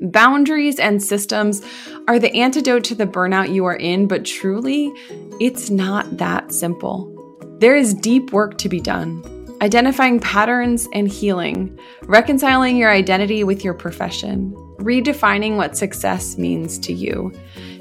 Boundaries 0.00 0.78
and 0.78 1.02
systems 1.02 1.62
are 2.08 2.18
the 2.18 2.34
antidote 2.34 2.84
to 2.84 2.94
the 2.94 3.06
burnout 3.06 3.52
you 3.52 3.64
are 3.64 3.76
in, 3.76 4.06
but 4.06 4.24
truly, 4.24 4.92
it's 5.40 5.70
not 5.70 6.18
that 6.18 6.52
simple. 6.52 7.12
There 7.60 7.76
is 7.76 7.94
deep 7.94 8.32
work 8.32 8.58
to 8.58 8.68
be 8.68 8.80
done. 8.80 9.24
Identifying 9.62 10.20
patterns 10.20 10.86
and 10.92 11.08
healing, 11.08 11.78
reconciling 12.02 12.76
your 12.76 12.90
identity 12.90 13.42
with 13.42 13.64
your 13.64 13.72
profession, 13.72 14.52
redefining 14.78 15.56
what 15.56 15.76
success 15.76 16.36
means 16.36 16.78
to 16.80 16.92
you, 16.92 17.32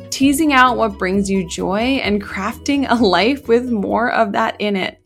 teasing 0.09 0.53
out 0.53 0.77
what 0.77 0.97
brings 0.97 1.29
you 1.29 1.47
joy, 1.49 1.99
and 2.01 2.23
crafting 2.23 2.89
a 2.89 2.95
life 3.05 3.49
with 3.49 3.69
more 3.69 4.09
of 4.11 4.31
that 4.31 4.55
in 4.59 4.77
it. 4.77 5.01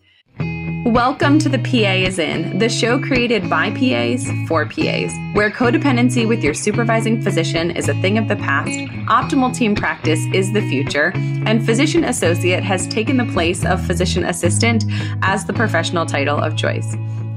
Welcome 0.89 1.37
to 1.39 1.49
The 1.49 1.59
PA 1.59 2.07
is 2.07 2.17
In, 2.17 2.57
the 2.57 2.67
show 2.67 2.99
created 2.99 3.47
by 3.47 3.69
PAs 3.69 4.27
for 4.47 4.65
PAs, 4.65 5.13
where 5.33 5.51
codependency 5.51 6.27
with 6.27 6.43
your 6.43 6.55
supervising 6.55 7.21
physician 7.21 7.69
is 7.69 7.89
a 7.89 8.01
thing 8.01 8.17
of 8.17 8.27
the 8.27 8.35
past, 8.37 8.71
optimal 9.05 9.53
team 9.53 9.75
practice 9.75 10.19
is 10.33 10.51
the 10.51 10.67
future, 10.67 11.11
and 11.45 11.63
physician 11.63 12.05
associate 12.05 12.63
has 12.63 12.87
taken 12.87 13.17
the 13.17 13.31
place 13.33 13.63
of 13.63 13.85
physician 13.85 14.25
assistant 14.25 14.85
as 15.21 15.45
the 15.45 15.53
professional 15.53 16.07
title 16.07 16.39
of 16.39 16.57
choice. 16.57 16.95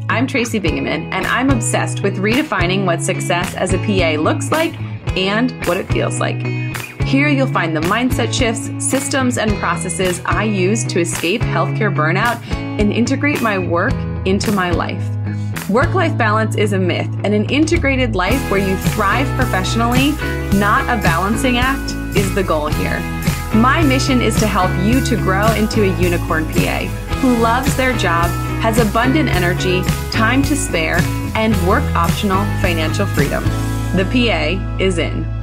I'm 0.08 0.26
Tracy 0.26 0.58
Bingaman, 0.58 1.12
and 1.12 1.26
I'm 1.26 1.50
obsessed 1.50 2.02
with 2.02 2.16
redefining 2.16 2.86
what 2.86 3.02
success 3.02 3.54
as 3.54 3.74
a 3.74 3.78
PA 3.80 4.18
looks 4.18 4.50
like 4.50 4.72
and 5.14 5.52
what 5.66 5.76
it 5.76 5.86
feels 5.92 6.18
like. 6.18 6.71
Here 7.12 7.28
you'll 7.28 7.46
find 7.46 7.76
the 7.76 7.80
mindset 7.82 8.32
shifts, 8.32 8.70
systems, 8.82 9.36
and 9.36 9.52
processes 9.58 10.22
I 10.24 10.44
use 10.44 10.82
to 10.84 10.98
escape 10.98 11.42
healthcare 11.42 11.94
burnout 11.94 12.42
and 12.80 12.90
integrate 12.90 13.42
my 13.42 13.58
work 13.58 13.92
into 14.24 14.50
my 14.50 14.70
life. 14.70 15.06
Work 15.68 15.92
life 15.92 16.16
balance 16.16 16.56
is 16.56 16.72
a 16.72 16.78
myth, 16.78 17.10
and 17.22 17.34
an 17.34 17.44
integrated 17.50 18.16
life 18.16 18.40
where 18.50 18.66
you 18.66 18.78
thrive 18.78 19.26
professionally, 19.38 20.12
not 20.58 20.84
a 20.84 21.02
balancing 21.02 21.58
act, 21.58 21.92
is 22.16 22.34
the 22.34 22.42
goal 22.42 22.68
here. 22.68 22.98
My 23.54 23.82
mission 23.82 24.22
is 24.22 24.38
to 24.40 24.46
help 24.46 24.70
you 24.82 25.04
to 25.04 25.16
grow 25.16 25.52
into 25.52 25.82
a 25.82 26.00
unicorn 26.00 26.46
PA 26.46 26.86
who 27.20 27.36
loves 27.42 27.76
their 27.76 27.94
job, 27.98 28.30
has 28.62 28.78
abundant 28.78 29.28
energy, 29.28 29.82
time 30.12 30.42
to 30.44 30.56
spare, 30.56 30.96
and 31.34 31.54
work 31.68 31.84
optional 31.94 32.42
financial 32.62 33.04
freedom. 33.04 33.44
The 33.96 34.08
PA 34.10 34.78
is 34.82 34.96
in. 34.96 35.41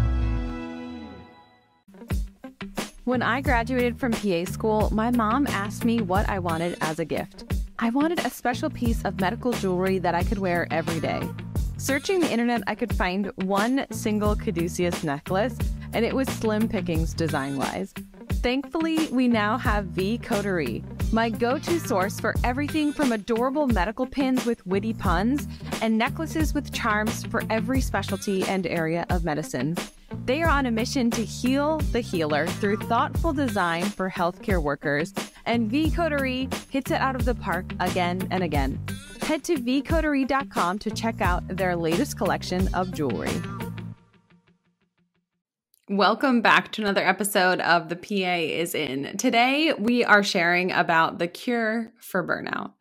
When 3.10 3.24
I 3.24 3.42
graduated 3.42 4.00
from 4.00 4.12
PA 4.12 4.46
school, 4.46 4.92
my 4.94 5.10
mom 5.10 5.48
asked 5.48 5.84
me 5.84 6.00
what 6.00 6.30
I 6.30 6.38
wanted 6.38 6.78
as 6.80 7.00
a 7.00 7.06
gift. 7.06 7.52
I 7.80 7.90
wanted 7.90 8.20
a 8.20 8.30
special 8.30 8.70
piece 8.70 9.04
of 9.04 9.20
medical 9.20 9.52
jewelry 9.52 9.98
that 9.98 10.14
I 10.14 10.24
could 10.24 10.38
wear 10.38 10.68
every 10.70 11.00
day. 11.00 11.28
Searching 11.78 12.20
the 12.20 12.32
internet, 12.32 12.62
I 12.68 12.76
could 12.76 12.94
find 12.94 13.32
one 13.38 13.88
single 13.90 14.36
caduceus 14.36 15.04
necklace, 15.04 15.58
and 15.94 16.06
it 16.06 16.14
was 16.14 16.28
slim 16.28 16.70
pickings 16.70 17.16
design 17.16 17.58
wise. 17.58 17.96
Thankfully, 18.44 19.08
we 19.08 19.28
now 19.28 19.58
have 19.58 19.86
V 19.86 20.20
Coterie, 20.20 20.84
my 21.12 21.32
go 21.32 21.58
to 21.58 21.80
source 21.80 22.20
for 22.20 22.36
everything 22.44 22.94
from 22.94 23.12
adorable 23.12 23.66
medical 23.66 24.06
pins 24.06 24.46
with 24.46 24.64
witty 24.68 24.94
puns 24.94 25.48
and 25.82 25.98
necklaces 25.98 26.54
with 26.54 26.72
charms 26.72 27.26
for 27.26 27.42
every 27.50 27.82
specialty 27.82 28.44
and 28.44 28.68
area 28.68 29.08
of 29.10 29.24
medicine. 29.24 29.76
They 30.30 30.44
are 30.44 30.50
on 30.50 30.68
a 30.68 30.72
mission 30.72 31.10
to 31.10 31.26
heal 31.26 31.80
the 31.92 32.02
healer 32.02 32.46
through 32.46 32.78
thoughtful 32.78 33.34
design 33.34 33.86
for 33.86 34.12
healthcare 34.12 34.62
workers, 34.62 35.12
and 35.48 35.72
V 35.72 35.90
Coterie 35.90 36.48
hits 36.70 36.92
it 36.92 37.02
out 37.02 37.16
of 37.16 37.26
the 37.26 37.34
park 37.34 37.74
again 37.80 38.28
and 38.30 38.44
again. 38.44 38.80
Head 39.24 39.44
to 39.46 39.56
vcoterie.com 39.56 40.78
to 40.78 40.92
check 40.92 41.20
out 41.20 41.48
their 41.48 41.76
latest 41.76 42.16
collection 42.16 42.72
of 42.76 42.92
jewelry. 42.92 43.32
Welcome 45.90 46.44
back 46.44 46.72
to 46.74 46.84
another 46.84 47.04
episode 47.04 47.60
of 47.62 47.90
The 47.90 47.96
PA 47.96 48.36
is 48.36 48.76
In. 48.76 49.18
Today, 49.18 49.74
we 49.80 50.06
are 50.06 50.22
sharing 50.22 50.72
about 50.72 51.18
the 51.18 51.28
cure 51.28 51.92
for 52.00 52.24
burnout. 52.24 52.74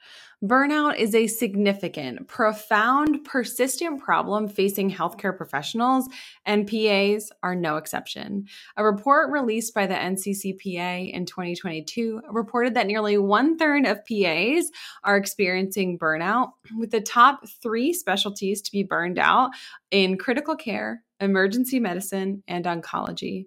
Burnout 0.45 0.97
is 0.99 1.17
a 1.17 1.27
significant, 1.27 2.29
profound, 2.29 3.25
persistent 3.25 4.01
problem 4.01 4.47
facing 4.47 4.89
healthcare 4.89 5.37
professionals, 5.37 6.09
and 6.47 6.65
PAs 6.65 7.33
are 7.43 7.57
no 7.57 7.77
exception. 7.77 8.47
A 8.77 8.85
report 8.85 9.33
released 9.33 9.75
by 9.75 9.89
the 9.89 9.97
NCCPA 9.97 11.13
in 11.13 11.27
2022 11.27 12.23
reported 12.31 12.75
that 12.75 12.87
nearly 12.87 13.19
one 13.19 13.59
third 13.59 13.85
of 13.85 14.05
PAs 14.07 14.71
are 15.03 15.17
experiencing 15.17 15.99
burnout, 15.99 16.51
with 16.77 16.93
the 16.93 17.01
top 17.01 17.41
three 17.61 17.93
specialties 17.93 18.63
to 18.63 18.71
be 18.71 18.85
burned 18.85 19.19
out 19.19 19.51
in 19.91 20.17
critical 20.19 20.55
care, 20.55 21.03
emergency 21.19 21.81
medicine, 21.81 22.45
and 22.47 22.65
oncology. 22.65 23.47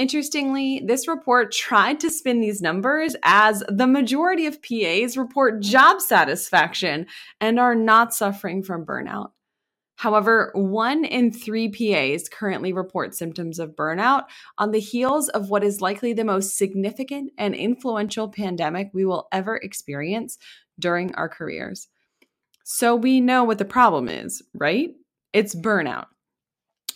Interestingly, 0.00 0.80
this 0.82 1.06
report 1.06 1.52
tried 1.52 2.00
to 2.00 2.08
spin 2.08 2.40
these 2.40 2.62
numbers 2.62 3.14
as 3.22 3.62
the 3.68 3.86
majority 3.86 4.46
of 4.46 4.62
PAs 4.62 5.14
report 5.18 5.60
job 5.60 6.00
satisfaction 6.00 7.04
and 7.38 7.60
are 7.60 7.74
not 7.74 8.14
suffering 8.14 8.62
from 8.62 8.86
burnout. 8.86 9.32
However, 9.96 10.52
one 10.54 11.04
in 11.04 11.30
three 11.30 11.68
PAs 11.68 12.30
currently 12.30 12.72
report 12.72 13.14
symptoms 13.14 13.58
of 13.58 13.76
burnout 13.76 14.22
on 14.56 14.70
the 14.70 14.80
heels 14.80 15.28
of 15.28 15.50
what 15.50 15.62
is 15.62 15.82
likely 15.82 16.14
the 16.14 16.24
most 16.24 16.56
significant 16.56 17.32
and 17.36 17.54
influential 17.54 18.30
pandemic 18.30 18.88
we 18.94 19.04
will 19.04 19.28
ever 19.30 19.56
experience 19.56 20.38
during 20.78 21.14
our 21.14 21.28
careers. 21.28 21.88
So 22.64 22.96
we 22.96 23.20
know 23.20 23.44
what 23.44 23.58
the 23.58 23.66
problem 23.66 24.08
is, 24.08 24.40
right? 24.54 24.92
It's 25.34 25.54
burnout 25.54 26.06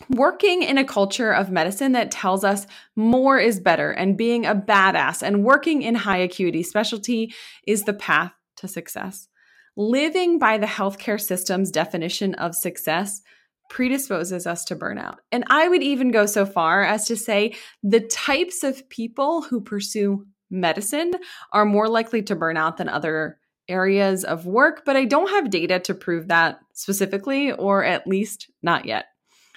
working 0.08 0.62
in 0.62 0.78
a 0.78 0.84
culture 0.84 1.32
of 1.32 1.50
medicine 1.50 1.92
that 1.92 2.10
tells 2.10 2.44
us 2.44 2.66
more 2.96 3.38
is 3.38 3.60
better 3.60 3.90
and 3.90 4.16
being 4.16 4.46
a 4.46 4.54
badass 4.54 5.22
and 5.22 5.44
working 5.44 5.82
in 5.82 5.94
high 5.94 6.18
acuity 6.18 6.62
specialty 6.62 7.34
is 7.66 7.84
the 7.84 7.92
path 7.92 8.32
to 8.56 8.68
success. 8.68 9.28
Living 9.76 10.38
by 10.38 10.58
the 10.58 10.66
healthcare 10.66 11.20
system's 11.20 11.70
definition 11.70 12.34
of 12.34 12.54
success 12.54 13.22
predisposes 13.70 14.46
us 14.46 14.64
to 14.64 14.76
burnout. 14.76 15.16
And 15.32 15.44
I 15.48 15.68
would 15.68 15.82
even 15.82 16.10
go 16.10 16.26
so 16.26 16.46
far 16.46 16.84
as 16.84 17.06
to 17.06 17.16
say 17.16 17.54
the 17.82 18.00
types 18.00 18.62
of 18.62 18.88
people 18.88 19.42
who 19.42 19.60
pursue 19.60 20.26
medicine 20.50 21.12
are 21.52 21.64
more 21.64 21.88
likely 21.88 22.22
to 22.22 22.36
burn 22.36 22.56
out 22.56 22.76
than 22.76 22.88
other 22.88 23.38
areas 23.68 24.24
of 24.24 24.46
work, 24.46 24.82
but 24.84 24.96
I 24.96 25.06
don't 25.06 25.30
have 25.30 25.50
data 25.50 25.80
to 25.80 25.94
prove 25.94 26.28
that 26.28 26.60
specifically, 26.74 27.52
or 27.52 27.82
at 27.82 28.06
least 28.06 28.50
not 28.62 28.84
yet. 28.84 29.06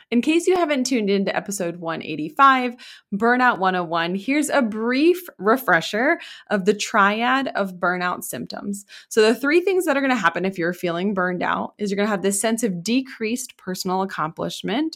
In 0.10 0.22
case 0.22 0.48
you 0.48 0.56
haven't 0.56 0.86
tuned 0.86 1.10
into 1.10 1.36
episode 1.36 1.78
185, 1.78 2.76
Burnout 3.14 3.60
101, 3.60 4.16
here's 4.16 4.50
a 4.50 4.62
brief 4.62 5.28
refresher 5.38 6.20
of 6.50 6.64
the 6.64 6.74
triad 6.74 7.50
of 7.50 7.74
burnout 7.74 8.24
symptoms. 8.24 8.86
So, 9.10 9.22
the 9.22 9.36
three 9.36 9.60
things 9.60 9.84
that 9.86 9.98
are 9.98 10.02
going 10.02 10.12
to 10.12 10.16
happen 10.16 10.46
if 10.46 10.58
you're 10.58 10.74
feeling 10.74 11.14
burned 11.14 11.44
out 11.44 11.74
is 11.78 11.92
you're 11.92 11.98
going 11.98 12.08
to 12.08 12.12
have 12.12 12.22
this 12.22 12.40
sense 12.40 12.64
of 12.64 12.84
decreased 12.84 13.58
personal 13.58 14.02
accomplishment, 14.02 14.96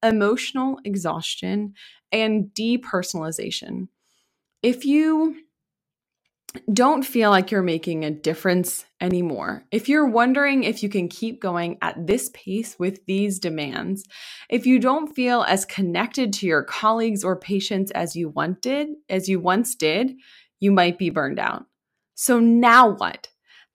emotional 0.00 0.78
exhaustion, 0.84 1.74
and 2.12 2.44
depersonalization. 2.54 3.88
If 4.62 4.84
you 4.84 5.38
don't 6.72 7.02
feel 7.02 7.30
like 7.30 7.50
you're 7.50 7.62
making 7.62 8.04
a 8.04 8.10
difference 8.10 8.84
anymore. 9.00 9.64
If 9.70 9.88
you're 9.88 10.08
wondering 10.08 10.64
if 10.64 10.82
you 10.82 10.88
can 10.88 11.08
keep 11.08 11.40
going 11.40 11.78
at 11.80 12.06
this 12.06 12.30
pace 12.34 12.78
with 12.78 13.04
these 13.06 13.38
demands, 13.38 14.04
if 14.50 14.66
you 14.66 14.78
don't 14.78 15.14
feel 15.14 15.42
as 15.42 15.64
connected 15.64 16.32
to 16.34 16.46
your 16.46 16.62
colleagues 16.62 17.24
or 17.24 17.36
patients 17.36 17.90
as 17.92 18.14
you 18.16 18.32
did, 18.60 18.88
as 19.08 19.28
you 19.28 19.40
once 19.40 19.74
did, 19.74 20.12
you 20.60 20.70
might 20.70 20.98
be 20.98 21.10
burned 21.10 21.38
out. 21.38 21.64
So 22.14 22.38
now 22.38 22.90
what? 22.90 23.28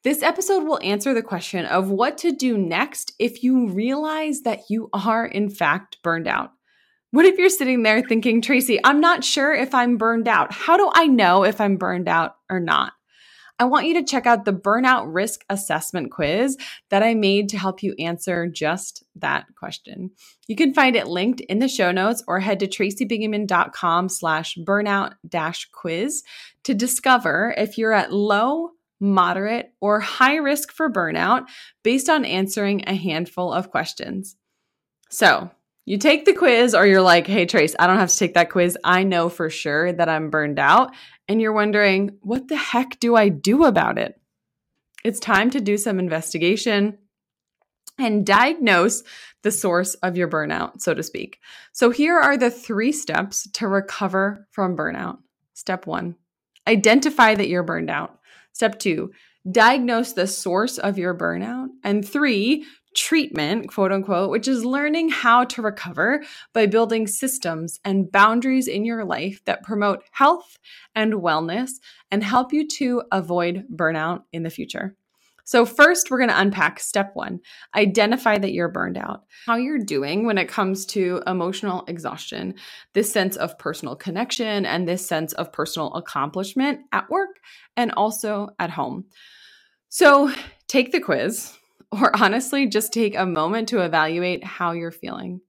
This 0.04 0.24
episode 0.24 0.64
will 0.64 0.80
answer 0.82 1.14
the 1.14 1.24
question 1.24 1.66
of 1.66 1.90
what 1.90 2.18
to 2.20 2.32
do 2.32 2.58
next 2.58 3.14
if 3.20 3.44
you 3.44 3.68
realize 3.68 4.42
that 4.42 4.70
you 4.70 4.90
are 4.94 5.26
in 5.26 5.50
fact 5.50 5.98
burned 6.04 6.28
out. 6.28 6.52
What 7.12 7.26
if 7.26 7.38
you're 7.38 7.50
sitting 7.50 7.84
there 7.84 8.02
thinking, 8.02 8.42
Tracy, 8.42 8.80
I'm 8.84 9.00
not 9.00 9.24
sure 9.24 9.54
if 9.54 9.74
I'm 9.74 9.98
burned 9.98 10.28
out. 10.28 10.52
How 10.52 10.76
do 10.76 10.90
I 10.94 11.08
know 11.08 11.44
if 11.44 11.62
I'm 11.62 11.78
burned 11.78 12.10
out 12.10 12.36
or 12.50 12.60
not? 12.60 12.94
I 13.60 13.64
want 13.64 13.88
you 13.88 13.96
to 13.96 14.04
check 14.04 14.28
out 14.28 14.46
the 14.46 14.54
burnout 14.54 15.12
risk 15.12 15.44
assessment 15.50 16.12
quiz 16.12 16.58
that 16.90 17.02
I 17.02 17.16
made 17.16 17.50
to 17.50 17.58
help 17.58 17.82
you 17.82 17.96
answer 17.98 18.48
just 18.48 19.04
that 19.16 19.46
question. 19.58 20.12
You 20.48 20.56
can 20.56 20.74
find 20.74 20.96
it 20.96 21.08
linked 21.08 21.40
in 21.42 21.58
the 21.60 21.68
show 21.68 21.92
notes 21.92 22.24
or 22.28 22.40
head 22.40 22.60
to 22.60 22.68
tracybingaman.com 22.68 24.10
slash 24.10 24.58
burnout 24.58 25.14
dash 25.28 25.68
quiz 25.72 26.24
to 26.66 26.76
discover 26.76 27.56
if 27.58 27.80
you're 27.80 27.94
at 27.94 28.14
low, 28.14 28.72
moderate, 29.00 29.72
or 29.82 30.02
high 30.02 30.36
risk 30.36 30.72
for 30.72 30.92
burnout 30.92 31.48
based 31.84 32.10
on 32.10 32.26
answering 32.26 32.84
a 32.86 32.94
handful 32.94 33.52
of 33.52 33.72
questions. 33.72 34.36
So 35.10 35.50
you 35.88 35.98
take 35.98 36.26
the 36.26 36.34
quiz, 36.34 36.76
or 36.76 36.86
you're 36.86 37.02
like, 37.02 37.28
hey, 37.28 37.46
Trace, 37.46 37.74
I 37.80 37.88
don't 37.88 37.98
have 37.98 38.10
to 38.10 38.18
take 38.18 38.34
that 38.34 38.50
quiz. 38.50 38.78
I 38.84 39.04
know 39.04 39.30
for 39.30 39.50
sure 39.50 39.94
that 39.94 40.10
I'm 40.10 40.30
burned 40.30 40.60
out. 40.60 40.94
And 41.30 41.40
you're 41.40 41.54
wondering, 41.54 42.18
what 42.20 42.50
the 42.50 42.58
heck 42.58 43.00
do 43.00 43.16
I 43.16 43.30
do 43.30 43.64
about 43.64 43.98
it? 43.98 44.20
It's 45.06 45.22
time 45.22 45.50
to 45.52 45.62
do 45.62 45.78
some 45.78 45.98
investigation 45.98 46.98
and 47.98 48.26
diagnose 48.26 49.04
the 49.44 49.52
source 49.52 49.94
of 49.96 50.18
your 50.18 50.28
burnout, 50.28 50.82
so 50.82 50.94
to 50.94 51.02
speak. 51.02 51.40
So, 51.72 51.90
here 51.90 52.18
are 52.18 52.36
the 52.36 52.52
three 52.52 52.92
steps 52.92 53.50
to 53.54 53.70
recover 53.70 54.46
from 54.52 54.76
burnout. 54.76 55.20
Step 55.54 55.88
one, 55.88 56.18
identify 56.68 57.34
that 57.34 57.48
you're 57.48 57.64
burned 57.64 57.90
out. 57.90 58.20
Step 58.52 58.78
two, 58.78 59.14
diagnose 59.50 60.12
the 60.12 60.28
source 60.28 60.80
of 60.80 60.98
your 60.98 61.16
burnout. 61.16 61.70
And 61.86 62.06
three, 62.06 62.66
treatment, 62.98 63.70
quote 63.70 63.92
unquote, 63.92 64.32
which 64.32 64.48
is 64.48 64.66
learning 64.66 65.10
how 65.10 65.46
to 65.46 65.62
recover 65.62 66.24
by 66.52 66.66
building 66.66 67.08
systems 67.08 67.80
and 67.86 68.12
boundaries 68.12 68.68
in 68.68 68.84
your 68.84 69.06
life 69.06 69.42
that 69.46 69.64
promote 69.64 70.04
health 70.12 70.58
and 70.96 71.14
wellness 71.14 71.70
and 72.12 72.24
help 72.24 72.52
you 72.52 72.68
to 72.68 73.04
avoid 73.12 73.66
burnout 73.74 74.24
in 74.34 74.44
the 74.44 74.50
future. 74.50 74.96
So, 75.46 75.66
first, 75.66 76.12
we're 76.12 76.18
going 76.18 76.30
to 76.30 76.42
unpack 76.42 76.78
step 76.78 77.12
one 77.14 77.40
identify 77.74 78.38
that 78.38 78.52
you're 78.52 78.68
burned 78.68 78.98
out, 78.98 79.24
how 79.46 79.56
you're 79.56 79.80
doing 79.80 80.26
when 80.26 80.38
it 80.38 80.50
comes 80.50 80.86
to 80.88 81.24
emotional 81.26 81.86
exhaustion, 81.88 82.56
this 82.92 83.14
sense 83.14 83.38
of 83.38 83.58
personal 83.58 83.96
connection, 83.96 84.66
and 84.66 84.86
this 84.86 85.06
sense 85.06 85.32
of 85.34 85.54
personal 85.54 85.94
accomplishment 85.94 86.82
at 86.92 87.10
work 87.10 87.40
and 87.78 87.94
also 87.94 88.50
at 88.60 88.72
home. 88.72 89.06
So, 89.88 90.34
take 90.68 90.92
the 90.92 91.00
quiz, 91.00 91.58
or 91.92 92.12
honestly, 92.16 92.68
just 92.68 92.94
take 92.94 93.16
a 93.16 93.26
moment 93.26 93.70
to 93.70 93.82
evaluate 93.82 94.44
how 94.44 94.72
you're 94.72 94.92
feeling. 94.92 95.42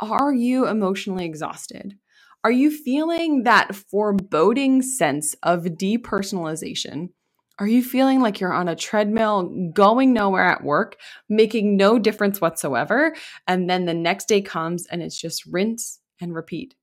Are 0.00 0.32
you 0.32 0.66
emotionally 0.66 1.24
exhausted? 1.24 1.94
Are 2.42 2.50
you 2.50 2.70
feeling 2.70 3.42
that 3.42 3.74
foreboding 3.74 4.80
sense 4.80 5.34
of 5.42 5.64
depersonalization? 5.64 7.10
Are 7.58 7.68
you 7.68 7.84
feeling 7.84 8.20
like 8.20 8.40
you're 8.40 8.54
on 8.54 8.68
a 8.68 8.74
treadmill, 8.74 9.70
going 9.74 10.14
nowhere 10.14 10.46
at 10.46 10.64
work, 10.64 10.96
making 11.28 11.76
no 11.76 11.98
difference 11.98 12.40
whatsoever? 12.40 13.14
And 13.46 13.68
then 13.68 13.84
the 13.84 13.92
next 13.92 14.28
day 14.28 14.40
comes 14.40 14.86
and 14.86 15.02
it's 15.02 15.20
just 15.20 15.44
rinse 15.44 16.00
and 16.22 16.34
repeat. 16.34 16.74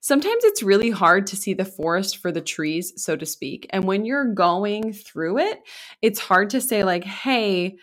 Sometimes 0.00 0.44
it's 0.44 0.62
really 0.62 0.90
hard 0.90 1.26
to 1.28 1.36
see 1.36 1.54
the 1.54 1.64
forest 1.64 2.18
for 2.18 2.32
the 2.32 2.40
trees, 2.40 2.92
so 2.96 3.16
to 3.16 3.24
speak. 3.26 3.66
And 3.70 3.84
when 3.84 4.04
you're 4.04 4.34
going 4.34 4.92
through 4.92 5.38
it, 5.38 5.60
it's 6.02 6.18
hard 6.18 6.50
to 6.50 6.60
say, 6.60 6.84
like, 6.84 7.04
hey, 7.04 7.76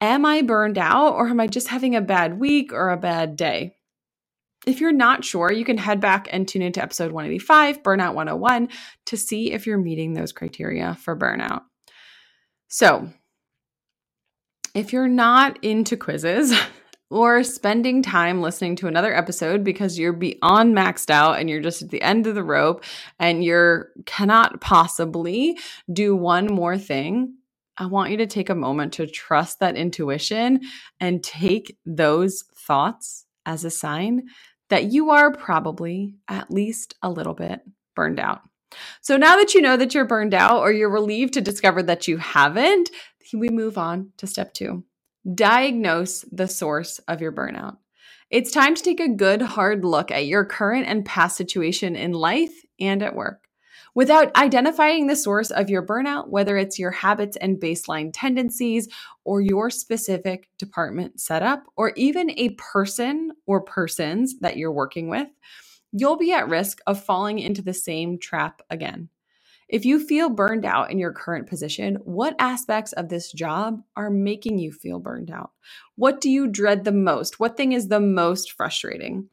am 0.00 0.24
I 0.24 0.42
burned 0.42 0.78
out 0.78 1.14
or 1.14 1.28
am 1.28 1.40
I 1.40 1.46
just 1.46 1.68
having 1.68 1.94
a 1.94 2.00
bad 2.00 2.38
week 2.38 2.72
or 2.72 2.90
a 2.90 2.96
bad 2.96 3.36
day? 3.36 3.76
If 4.66 4.80
you're 4.80 4.92
not 4.92 5.24
sure, 5.24 5.50
you 5.50 5.64
can 5.64 5.78
head 5.78 6.00
back 6.00 6.28
and 6.30 6.46
tune 6.46 6.62
into 6.62 6.82
episode 6.82 7.12
185, 7.12 7.82
Burnout 7.82 8.14
101, 8.14 8.68
to 9.06 9.16
see 9.16 9.52
if 9.52 9.66
you're 9.66 9.78
meeting 9.78 10.12
those 10.12 10.32
criteria 10.32 10.96
for 10.96 11.16
burnout. 11.16 11.62
So, 12.68 13.10
if 14.74 14.92
you're 14.92 15.08
not 15.08 15.58
into 15.64 15.96
quizzes 15.96 16.52
or 17.10 17.42
spending 17.42 18.02
time 18.02 18.42
listening 18.42 18.76
to 18.76 18.86
another 18.86 19.14
episode 19.14 19.64
because 19.64 19.98
you're 19.98 20.12
beyond 20.12 20.76
maxed 20.76 21.10
out 21.10 21.38
and 21.38 21.48
you're 21.48 21.62
just 21.62 21.82
at 21.82 21.90
the 21.90 22.02
end 22.02 22.26
of 22.26 22.34
the 22.34 22.44
rope 22.44 22.84
and 23.18 23.42
you 23.42 23.84
cannot 24.04 24.60
possibly 24.60 25.58
do 25.92 26.14
one 26.14 26.46
more 26.46 26.76
thing, 26.76 27.34
I 27.80 27.86
want 27.86 28.10
you 28.10 28.18
to 28.18 28.26
take 28.26 28.50
a 28.50 28.54
moment 28.54 28.92
to 28.94 29.06
trust 29.06 29.58
that 29.60 29.74
intuition 29.74 30.60
and 31.00 31.24
take 31.24 31.78
those 31.86 32.44
thoughts 32.54 33.24
as 33.46 33.64
a 33.64 33.70
sign 33.70 34.28
that 34.68 34.92
you 34.92 35.10
are 35.10 35.32
probably 35.32 36.16
at 36.28 36.50
least 36.50 36.94
a 37.02 37.10
little 37.10 37.32
bit 37.32 37.62
burned 37.96 38.20
out. 38.20 38.42
So 39.00 39.16
now 39.16 39.36
that 39.36 39.54
you 39.54 39.62
know 39.62 39.78
that 39.78 39.94
you're 39.94 40.04
burned 40.04 40.34
out 40.34 40.60
or 40.60 40.70
you're 40.70 40.90
relieved 40.90 41.32
to 41.34 41.40
discover 41.40 41.82
that 41.84 42.06
you 42.06 42.18
haven't, 42.18 42.90
we 43.32 43.48
move 43.48 43.78
on 43.78 44.12
to 44.18 44.26
step 44.26 44.52
two 44.52 44.84
diagnose 45.34 46.24
the 46.32 46.48
source 46.48 46.98
of 47.00 47.20
your 47.20 47.32
burnout. 47.32 47.76
It's 48.30 48.50
time 48.50 48.74
to 48.74 48.82
take 48.82 49.00
a 49.00 49.08
good 49.08 49.42
hard 49.42 49.84
look 49.84 50.10
at 50.10 50.26
your 50.26 50.46
current 50.46 50.86
and 50.86 51.04
past 51.04 51.36
situation 51.36 51.94
in 51.94 52.12
life 52.12 52.54
and 52.78 53.02
at 53.02 53.14
work. 53.14 53.44
Without 53.94 54.34
identifying 54.36 55.06
the 55.06 55.16
source 55.16 55.50
of 55.50 55.68
your 55.68 55.84
burnout, 55.84 56.28
whether 56.28 56.56
it's 56.56 56.78
your 56.78 56.92
habits 56.92 57.36
and 57.36 57.60
baseline 57.60 58.10
tendencies, 58.12 58.88
or 59.24 59.40
your 59.40 59.70
specific 59.70 60.48
department 60.58 61.20
setup, 61.20 61.64
or 61.76 61.92
even 61.96 62.30
a 62.36 62.50
person 62.50 63.32
or 63.46 63.62
persons 63.62 64.38
that 64.40 64.56
you're 64.56 64.72
working 64.72 65.08
with, 65.08 65.28
you'll 65.92 66.16
be 66.16 66.32
at 66.32 66.48
risk 66.48 66.78
of 66.86 67.02
falling 67.02 67.38
into 67.38 67.62
the 67.62 67.74
same 67.74 68.18
trap 68.18 68.62
again. 68.70 69.08
If 69.68 69.84
you 69.84 70.04
feel 70.04 70.28
burned 70.28 70.64
out 70.64 70.90
in 70.90 70.98
your 70.98 71.12
current 71.12 71.48
position, 71.48 71.96
what 72.02 72.34
aspects 72.40 72.92
of 72.92 73.08
this 73.08 73.30
job 73.30 73.80
are 73.96 74.10
making 74.10 74.58
you 74.58 74.72
feel 74.72 74.98
burned 74.98 75.30
out? 75.30 75.52
What 75.94 76.20
do 76.20 76.28
you 76.28 76.48
dread 76.48 76.84
the 76.84 76.92
most? 76.92 77.38
What 77.38 77.56
thing 77.56 77.72
is 77.72 77.86
the 77.86 78.00
most 78.00 78.52
frustrating? 78.52 79.28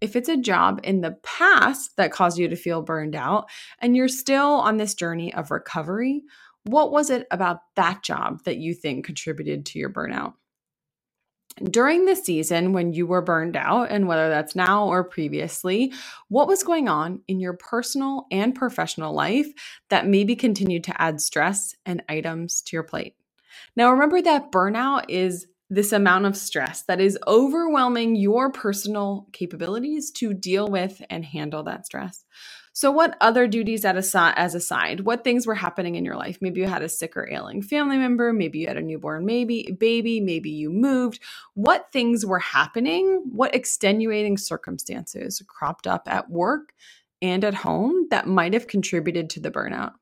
If 0.00 0.16
it's 0.16 0.28
a 0.28 0.36
job 0.36 0.80
in 0.84 1.00
the 1.00 1.18
past 1.22 1.96
that 1.96 2.12
caused 2.12 2.38
you 2.38 2.48
to 2.48 2.56
feel 2.56 2.82
burned 2.82 3.16
out 3.16 3.48
and 3.80 3.96
you're 3.96 4.08
still 4.08 4.54
on 4.54 4.76
this 4.76 4.94
journey 4.94 5.32
of 5.34 5.50
recovery, 5.50 6.22
what 6.64 6.92
was 6.92 7.10
it 7.10 7.26
about 7.30 7.60
that 7.76 8.02
job 8.02 8.44
that 8.44 8.58
you 8.58 8.74
think 8.74 9.04
contributed 9.04 9.66
to 9.66 9.78
your 9.78 9.90
burnout? 9.90 10.34
during 11.64 12.04
the 12.04 12.16
season 12.16 12.72
when 12.72 12.92
you 12.92 13.06
were 13.06 13.22
burned 13.22 13.56
out, 13.56 13.90
and 13.90 14.06
whether 14.06 14.28
that's 14.28 14.54
now 14.54 14.86
or 14.86 15.04
previously, 15.04 15.92
what 16.28 16.48
was 16.48 16.62
going 16.62 16.88
on 16.88 17.22
in 17.28 17.40
your 17.40 17.54
personal 17.54 18.26
and 18.30 18.54
professional 18.54 19.12
life 19.12 19.48
that 19.90 20.06
maybe 20.06 20.36
continued 20.36 20.84
to 20.84 21.02
add 21.02 21.20
stress 21.20 21.74
and 21.84 22.02
items 22.08 22.62
to 22.62 22.76
your 22.76 22.82
plate? 22.82 23.14
Now, 23.76 23.90
remember 23.90 24.22
that 24.22 24.52
burnout 24.52 25.06
is 25.08 25.46
this 25.70 25.92
amount 25.92 26.24
of 26.24 26.36
stress 26.36 26.82
that 26.82 27.00
is 27.00 27.18
overwhelming 27.26 28.16
your 28.16 28.50
personal 28.50 29.26
capabilities 29.32 30.10
to 30.12 30.32
deal 30.32 30.68
with 30.68 31.02
and 31.10 31.24
handle 31.24 31.62
that 31.64 31.84
stress. 31.84 32.24
So, 32.78 32.92
what 32.92 33.16
other 33.20 33.48
duties 33.48 33.84
at 33.84 33.96
as 33.96 34.54
a 34.54 34.60
side? 34.60 35.00
What 35.00 35.24
things 35.24 35.48
were 35.48 35.56
happening 35.56 35.96
in 35.96 36.04
your 36.04 36.14
life? 36.14 36.38
Maybe 36.40 36.60
you 36.60 36.68
had 36.68 36.82
a 36.82 36.88
sick 36.88 37.16
or 37.16 37.28
ailing 37.28 37.60
family 37.60 37.98
member. 37.98 38.32
Maybe 38.32 38.60
you 38.60 38.68
had 38.68 38.76
a 38.76 38.82
newborn 38.82 39.26
maybe 39.26 39.76
baby. 39.78 40.20
Maybe 40.20 40.50
you 40.50 40.70
moved. 40.70 41.20
What 41.54 41.88
things 41.92 42.24
were 42.24 42.38
happening? 42.38 43.24
What 43.32 43.52
extenuating 43.52 44.36
circumstances 44.36 45.42
cropped 45.48 45.88
up 45.88 46.06
at 46.06 46.30
work 46.30 46.72
and 47.20 47.42
at 47.42 47.54
home 47.54 48.06
that 48.10 48.28
might 48.28 48.52
have 48.52 48.68
contributed 48.68 49.28
to 49.30 49.40
the 49.40 49.50
burnout? 49.50 49.94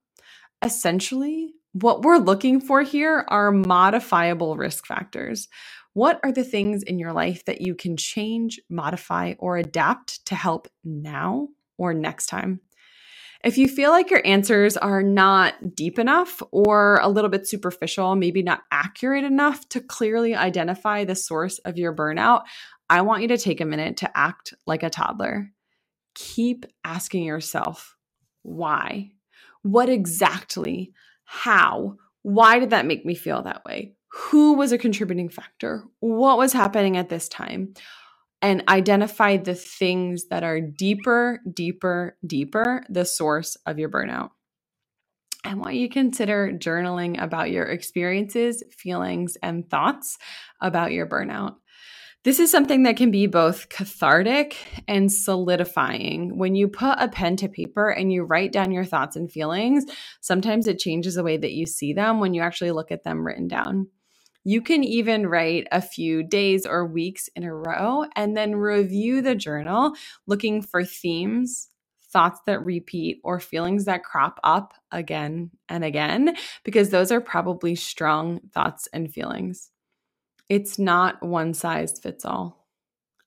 Essentially, 0.63 1.55
what 1.83 2.03
we're 2.03 2.17
looking 2.17 2.61
for 2.61 2.83
here 2.83 3.25
are 3.29 3.53
modifiable 3.53 4.57
risk 4.57 4.87
factors. 4.87 5.49
What 5.93 6.21
are 6.23 6.33
the 6.33 6.45
things 6.45 6.83
in 6.83 6.99
your 6.99 7.13
life 7.13 7.45
that 7.45 7.61
you 7.61 7.75
can 7.75 7.97
change, 7.97 8.61
modify, 8.71 9.35
or 9.39 9.59
adapt 9.59 10.25
to 10.27 10.35
help 10.35 10.69
now 10.85 11.49
or 11.77 11.93
next 11.93 12.27
time? 12.27 12.61
If 13.45 13.59
you 13.59 13.69
feel 13.69 13.91
like 13.91 14.11
your 14.11 14.27
answers 14.27 14.77
are 14.79 15.03
not 15.03 15.75
deep 15.75 15.99
enough 15.99 16.43
or 16.51 16.99
a 17.03 17.09
little 17.09 17.31
bit 17.31 17.47
superficial, 17.47 18.17
maybe 18.17 18.43
not 18.43 18.63
accurate 18.73 19.25
enough 19.25 19.69
to 19.71 19.81
clearly 19.81 20.35
identify 20.35 21.05
the 21.05 21.15
source 21.15 21.59
of 21.59 21.77
your 21.77 21.95
burnout, 21.95 22.43
I 22.89 23.03
want 23.03 23.23
you 23.23 23.29
to 23.29 23.39
take 23.39 23.61
a 23.61 23.67
minute 23.67 23.99
to 23.99 24.19
act 24.19 24.55
like 24.67 24.83
a 24.83 24.91
toddler. 24.91 25.51
Keep 26.15 26.65
asking 26.85 27.25
yourself, 27.25 27.97
why? 28.43 29.11
What 29.63 29.91
exactly? 29.91 30.93
How? 31.27 31.97
Why 32.23 32.59
did 32.59 32.71
that 32.71 32.87
make 32.87 33.05
me 33.05 33.15
feel 33.15 33.43
that 33.43 33.65
way? 33.65 33.95
Who 34.13 34.55
was 34.55 34.73
a 34.73 34.79
contributing 34.79 35.29
factor? 35.29 35.85
What 36.01 36.39
was 36.39 36.53
happening 36.55 36.97
at 36.97 37.09
this 37.09 37.29
time? 37.29 37.75
and 38.43 38.63
identify 38.69 39.37
the 39.37 39.55
things 39.55 40.29
that 40.29 40.45
are 40.45 40.61
deeper, 40.61 41.41
deeper, 41.53 42.17
deeper, 42.27 42.85
the 42.89 43.05
source 43.05 43.57
of 43.67 43.79
your 43.79 43.89
burnout. 43.89 44.31
I 45.45 45.55
want 45.55 45.77
you 45.77 45.89
to 45.89 45.95
consider 45.95 46.53
journaling 46.53 47.23
about 47.23 47.51
your 47.51 47.65
experiences, 47.65 48.63
feelings, 48.71 49.37
and 49.43 49.69
thoughts 49.69 50.19
about 50.61 50.93
your 50.93 51.07
burnout. 51.07 51.57
This 52.27 52.41
is 52.41 52.51
something 52.51 52.83
that 52.83 52.97
can 52.97 53.13
be 53.13 53.29
both 53.29 53.69
cathartic 53.69 54.57
and 54.89 55.13
solidifying. 55.13 56.37
When 56.37 56.57
you 56.57 56.67
put 56.67 56.99
a 56.99 57.07
pen 57.07 57.37
to 57.37 57.49
paper 57.49 57.89
and 57.89 58.13
you 58.13 58.25
write 58.25 58.51
down 58.51 58.73
your 58.73 58.85
thoughts 58.85 59.15
and 59.15 59.31
feelings, 59.31 59.85
sometimes 60.21 60.67
it 60.67 60.81
changes 60.81 61.15
the 61.15 61.23
way 61.23 61.37
that 61.37 61.53
you 61.53 61.67
see 61.67 61.93
them 61.93 62.19
when 62.19 62.35
you 62.35 62.43
actually 62.43 62.73
look 62.73 62.91
at 62.91 63.05
them 63.05 63.25
written 63.25 63.47
down. 63.47 63.91
You 64.43 64.61
can 64.61 64.83
even 64.83 65.29
write 65.29 65.69
a 65.71 65.81
few 65.81 66.25
days 66.25 66.67
or 66.67 66.85
weeks 66.85 67.29
in 67.37 67.45
a 67.45 67.55
row 67.55 68.07
and 68.17 68.37
then 68.37 68.57
review 68.57 69.23
the 69.23 69.37
journal 69.37 69.93
looking 70.27 70.63
for 70.63 70.83
themes, 70.83 71.69
thoughts 72.13 72.41
that 72.47 72.65
repeat, 72.65 73.21
or 73.23 73.39
feelings 73.39 73.85
that 73.85 74.03
crop 74.03 74.41
up 74.43 74.75
again 74.91 75.53
and 75.69 75.85
again, 75.85 76.35
because 76.65 76.91
those 76.91 77.13
are 77.13 77.21
probably 77.21 77.77
strong 77.77 78.41
thoughts 78.53 78.89
and 78.93 79.15
feelings. 79.15 79.71
It's 80.49 80.79
not 80.79 81.23
one 81.23 81.55
size 81.55 81.99
fits 81.99 82.25
all. 82.25 82.67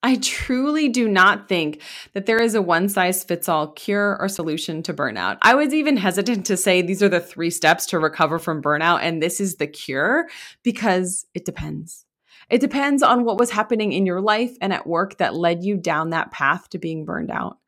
I 0.02 0.16
truly 0.16 0.88
do 0.88 1.08
not 1.08 1.46
think 1.46 1.82
that 2.14 2.24
there 2.24 2.40
is 2.40 2.54
a 2.54 2.62
one 2.62 2.88
size 2.88 3.22
fits 3.22 3.48
all 3.48 3.68
cure 3.68 4.16
or 4.18 4.28
solution 4.28 4.82
to 4.84 4.94
burnout. 4.94 5.36
I 5.42 5.54
was 5.54 5.74
even 5.74 5.98
hesitant 5.98 6.46
to 6.46 6.56
say 6.56 6.80
these 6.80 7.02
are 7.02 7.08
the 7.10 7.20
three 7.20 7.50
steps 7.50 7.84
to 7.86 7.98
recover 7.98 8.38
from 8.38 8.62
burnout 8.62 9.00
and 9.02 9.22
this 9.22 9.40
is 9.40 9.56
the 9.56 9.66
cure 9.66 10.28
because 10.62 11.26
it 11.34 11.44
depends. 11.44 12.06
It 12.48 12.62
depends 12.62 13.02
on 13.02 13.24
what 13.24 13.38
was 13.38 13.50
happening 13.50 13.92
in 13.92 14.06
your 14.06 14.22
life 14.22 14.56
and 14.62 14.72
at 14.72 14.86
work 14.86 15.18
that 15.18 15.36
led 15.36 15.62
you 15.62 15.76
down 15.76 16.10
that 16.10 16.32
path 16.32 16.70
to 16.70 16.78
being 16.78 17.04
burned 17.04 17.30
out. 17.30 17.58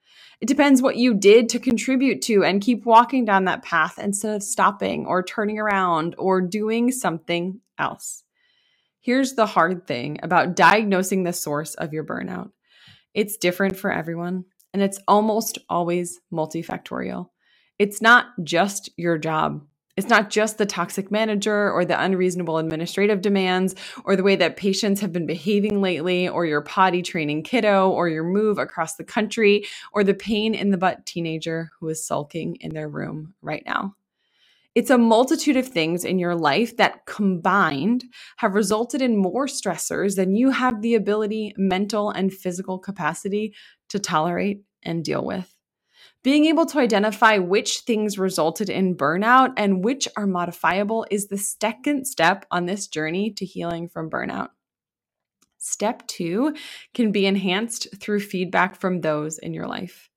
It 0.40 0.49
depends 0.49 0.82
what 0.82 0.97
you 0.97 1.14
did 1.14 1.50
to 1.50 1.61
contribute 1.61 2.23
to 2.23 2.42
and 2.42 2.62
keep 2.62 2.85
walking 2.85 3.25
down 3.25 3.44
that 3.44 3.62
path 3.62 3.99
instead 3.99 4.35
of 4.35 4.42
stopping 4.42 5.06
or 5.06 5.23
turning 5.23 5.61
around 5.61 6.16
or 6.18 6.40
doing 6.40 6.90
something 6.90 7.61
else. 7.78 8.22
Here's 9.02 9.35
the 9.35 9.47
hard 9.47 9.87
thing 9.87 10.18
about 10.23 10.56
diagnosing 10.56 11.25
the 11.25 11.35
source 11.35 11.75
of 11.75 11.92
your 11.92 12.04
burnout 12.04 12.52
it's 13.12 13.37
different 13.37 13.76
for 13.76 13.92
everyone, 13.92 14.47
and 14.73 14.80
it's 14.80 14.99
almost 15.06 15.59
always 15.68 16.18
multifactorial. 16.32 17.28
It's 17.78 18.00
not 18.00 18.28
just 18.42 18.88
your 18.97 19.18
job 19.18 19.61
it's 19.97 20.09
not 20.09 20.30
just 20.30 20.56
the 20.56 20.64
toxic 20.64 21.11
manager 21.11 21.71
or 21.71 21.85
the 21.85 22.02
unreasonable 22.02 22.56
administrative 22.56 23.21
demands 23.21 23.75
or 24.04 24.16
the 24.16 24.23
way 24.23 24.37
that 24.37 24.56
patients 24.56 25.02
have 25.02 25.12
been 25.12 25.26
behaving 25.26 25.82
lately 25.82 26.28
or 26.28 26.47
your 26.47 26.62
potty 26.62 27.02
training 27.02 27.42
kiddo 27.42 27.90
or 27.90 28.09
your 28.09 28.25
move 28.25 28.59
across 28.59 28.97
the 28.97 29.04
country 29.04 29.66
or 29.92 30.02
the 30.02 30.14
pain 30.14 30.54
in 30.54 30.71
the 30.71 30.78
butt 30.78 31.04
teenager 31.04 31.71
who 31.78 31.88
is 31.88 32.06
sulking 32.06 32.56
in 32.56 32.73
their 32.73 32.88
room 32.88 33.35
right 33.42 33.64
now. 33.66 33.94
It's 34.75 34.91
a 34.91 34.97
multitude 34.97 35.59
of 35.59 35.69
things 35.69 36.02
in 36.02 36.19
your 36.19 36.35
life 36.35 36.79
that 36.79 37.05
combined 37.05 38.05
have 38.38 38.55
resulted 38.55 39.02
in 39.02 39.19
more 39.19 39.47
stressors 39.47 40.17
than 40.17 40.35
you 40.35 40.50
have 40.50 40.81
the 40.81 40.95
ability, 40.95 41.52
mental, 41.59 42.11
and 42.11 42.33
physical 42.33 42.79
capacity 42.79 43.55
to 43.91 43.99
tolerate 43.99 44.62
and 44.83 45.05
deal 45.05 45.25
with. 45.25 45.55
Being 46.25 46.47
able 46.47 46.64
to 46.67 46.79
identify 46.79 47.37
which 47.37 47.81
things 47.81 48.19
resulted 48.19 48.71
in 48.71 48.97
burnout 48.97 49.52
and 49.59 49.85
which 49.85 50.09
are 50.17 50.26
modifiable 50.26 51.05
is 51.11 51.26
the 51.26 51.37
second 51.37 52.07
step 52.07 52.47
on 52.50 52.64
this 52.64 52.87
journey 52.87 53.31
to 53.33 53.45
healing 53.45 53.88
from 53.88 54.09
burnout. 54.09 54.49
Step 55.59 56.07
two 56.07 56.55
can 56.95 57.12
be 57.12 57.26
enhanced 57.26 57.88
through 58.00 58.21
feedback 58.21 58.81
from 58.81 59.00
those 59.00 59.38
in 59.38 59.52
your 59.52 59.67
life. 59.67 60.12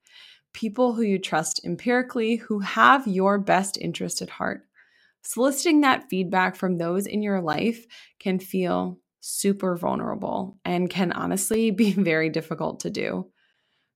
People 0.55 0.93
who 0.93 1.01
you 1.01 1.19
trust 1.19 1.59
empirically, 1.65 2.38
who 2.38 2.59
have 2.59 3.05
your 3.05 3.38
best 3.38 3.77
interest 3.77 4.21
at 4.21 4.29
heart. 4.29 4.62
Soliciting 5.21 5.81
that 5.81 6.07
feedback 6.09 6.55
from 6.55 6.77
those 6.77 7.05
in 7.05 7.21
your 7.21 7.41
life 7.41 7.85
can 8.21 8.39
feel 8.39 8.97
super 9.19 9.75
vulnerable 9.75 10.57
and 10.63 10.89
can 10.89 11.12
honestly 11.12 11.71
be 11.71 11.91
very 11.91 12.29
difficult 12.29 12.79
to 12.79 12.89
do. 12.89 13.29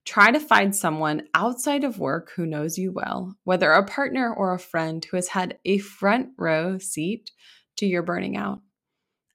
Try 0.03 0.31
to 0.31 0.39
find 0.41 0.75
someone 0.75 1.27
outside 1.33 1.85
of 1.85 1.97
work 1.97 2.31
who 2.35 2.45
knows 2.45 2.77
you 2.77 2.91
well, 2.91 3.37
whether 3.45 3.71
a 3.71 3.85
partner 3.85 4.33
or 4.33 4.53
a 4.53 4.59
friend 4.59 5.05
who 5.05 5.15
has 5.15 5.29
had 5.29 5.59
a 5.63 5.77
front 5.77 6.31
row 6.37 6.77
seat 6.77 7.31
to 7.77 7.85
your 7.85 8.03
burning 8.03 8.35
out. 8.35 8.59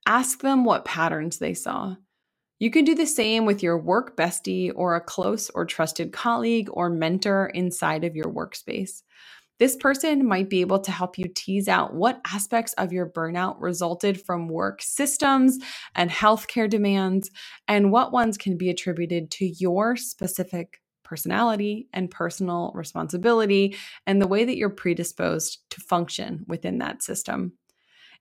Ask 0.05 0.41
them 0.41 0.63
what 0.63 0.85
patterns 0.85 1.39
they 1.39 1.55
saw. 1.55 1.95
You 2.57 2.71
can 2.71 2.85
do 2.85 2.95
the 2.95 3.05
same 3.05 3.45
with 3.45 3.61
your 3.61 3.77
work 3.77 4.15
bestie 4.15 4.71
or 4.73 4.95
a 4.95 5.01
close 5.01 5.49
or 5.49 5.65
trusted 5.65 6.13
colleague 6.13 6.69
or 6.71 6.89
mentor 6.89 7.47
inside 7.53 8.05
of 8.05 8.15
your 8.15 8.31
workspace. 8.31 9.01
This 9.59 9.75
person 9.75 10.25
might 10.25 10.49
be 10.49 10.61
able 10.61 10.79
to 10.79 10.91
help 10.91 11.17
you 11.17 11.25
tease 11.33 11.67
out 11.67 11.93
what 11.93 12.21
aspects 12.25 12.73
of 12.73 12.91
your 12.91 13.09
burnout 13.09 13.55
resulted 13.59 14.21
from 14.21 14.47
work 14.49 14.81
systems 14.81 15.59
and 15.95 16.09
healthcare 16.09 16.69
demands, 16.69 17.29
and 17.67 17.91
what 17.91 18.11
ones 18.11 18.37
can 18.37 18.57
be 18.57 18.69
attributed 18.69 19.31
to 19.31 19.45
your 19.45 19.95
specific 19.95 20.81
personality 21.03 21.87
and 21.93 22.11
personal 22.11 22.71
responsibility 22.73 23.77
and 24.07 24.21
the 24.21 24.27
way 24.27 24.43
that 24.43 24.57
you're 24.57 24.69
predisposed 24.69 25.59
to 25.69 25.79
function 25.79 26.43
within 26.47 26.79
that 26.79 27.03
system. 27.03 27.53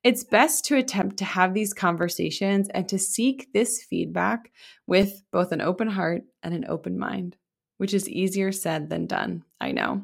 It's 0.05 0.23
best 0.23 0.67
to 0.67 0.77
attempt 0.77 1.17
to 1.17 1.25
have 1.25 1.55
these 1.55 1.73
conversations 1.73 2.69
and 2.75 2.87
to 2.91 2.99
seek 2.99 3.51
this 3.55 3.83
feedback 3.83 4.53
with 4.87 5.23
both 5.33 5.51
an 5.51 5.63
open 5.63 5.89
heart 5.89 6.25
and 6.43 6.53
an 6.53 6.67
open 6.69 6.99
mind, 6.99 7.39
which 7.79 7.95
is 7.95 8.07
easier 8.07 8.53
said 8.53 8.91
than 8.91 9.07
done, 9.07 9.45
I 9.63 9.73
know. 9.73 10.03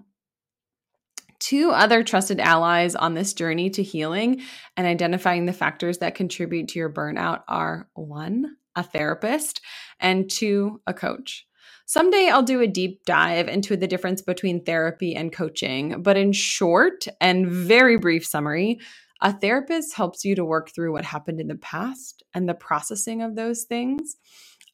Two 1.38 1.70
other 1.70 2.02
trusted 2.02 2.40
allies 2.40 2.94
on 2.94 3.12
this 3.12 3.34
journey 3.34 3.68
to 3.70 3.82
healing 3.82 4.40
and 4.74 4.86
identifying 4.86 5.44
the 5.44 5.52
factors 5.52 5.98
that 5.98 6.14
contribute 6.14 6.68
to 6.68 6.78
your 6.78 6.90
burnout 6.90 7.42
are 7.46 7.88
one, 7.92 8.56
a 8.74 8.82
therapist, 8.82 9.60
and 10.00 10.30
two, 10.30 10.80
a 10.86 10.94
coach. 10.94 11.46
Someday 11.84 12.28
I'll 12.28 12.42
do 12.42 12.60
a 12.60 12.66
deep 12.66 13.04
dive 13.04 13.48
into 13.48 13.76
the 13.76 13.88
difference 13.88 14.22
between 14.22 14.64
therapy 14.64 15.14
and 15.14 15.32
coaching, 15.32 16.02
but 16.02 16.16
in 16.16 16.32
short 16.32 17.06
and 17.20 17.48
very 17.48 17.96
brief 17.96 18.24
summary, 18.24 18.78
a 19.22 19.32
therapist 19.32 19.94
helps 19.94 20.24
you 20.24 20.34
to 20.34 20.44
work 20.44 20.70
through 20.70 20.92
what 20.92 21.04
happened 21.04 21.40
in 21.40 21.48
the 21.48 21.56
past 21.56 22.22
and 22.34 22.48
the 22.48 22.54
processing 22.54 23.22
of 23.22 23.36
those 23.36 23.64
things. 23.64 24.16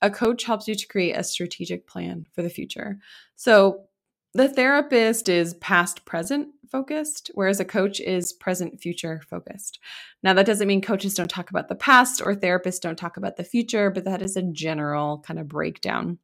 A 0.02 0.10
coach 0.10 0.44
helps 0.44 0.68
you 0.68 0.74
to 0.74 0.86
create 0.86 1.14
a 1.16 1.24
strategic 1.24 1.86
plan 1.86 2.26
for 2.34 2.42
the 2.42 2.50
future. 2.50 2.98
So, 3.34 3.86
the 4.34 4.48
therapist 4.50 5.30
is 5.30 5.54
past 5.54 6.04
present 6.04 6.48
focused, 6.70 7.30
whereas 7.32 7.58
a 7.58 7.64
coach 7.64 8.00
is 8.00 8.34
present 8.34 8.78
future 8.82 9.22
focused. 9.30 9.78
Now, 10.22 10.34
that 10.34 10.44
doesn't 10.44 10.68
mean 10.68 10.82
coaches 10.82 11.14
don't 11.14 11.30
talk 11.30 11.48
about 11.48 11.68
the 11.68 11.74
past 11.74 12.20
or 12.20 12.34
therapists 12.34 12.80
don't 12.80 12.98
talk 12.98 13.16
about 13.16 13.36
the 13.36 13.44
future, 13.44 13.90
but 13.90 14.04
that 14.04 14.20
is 14.20 14.36
a 14.36 14.42
general 14.42 15.20
kind 15.26 15.40
of 15.40 15.48
breakdown. 15.48 16.18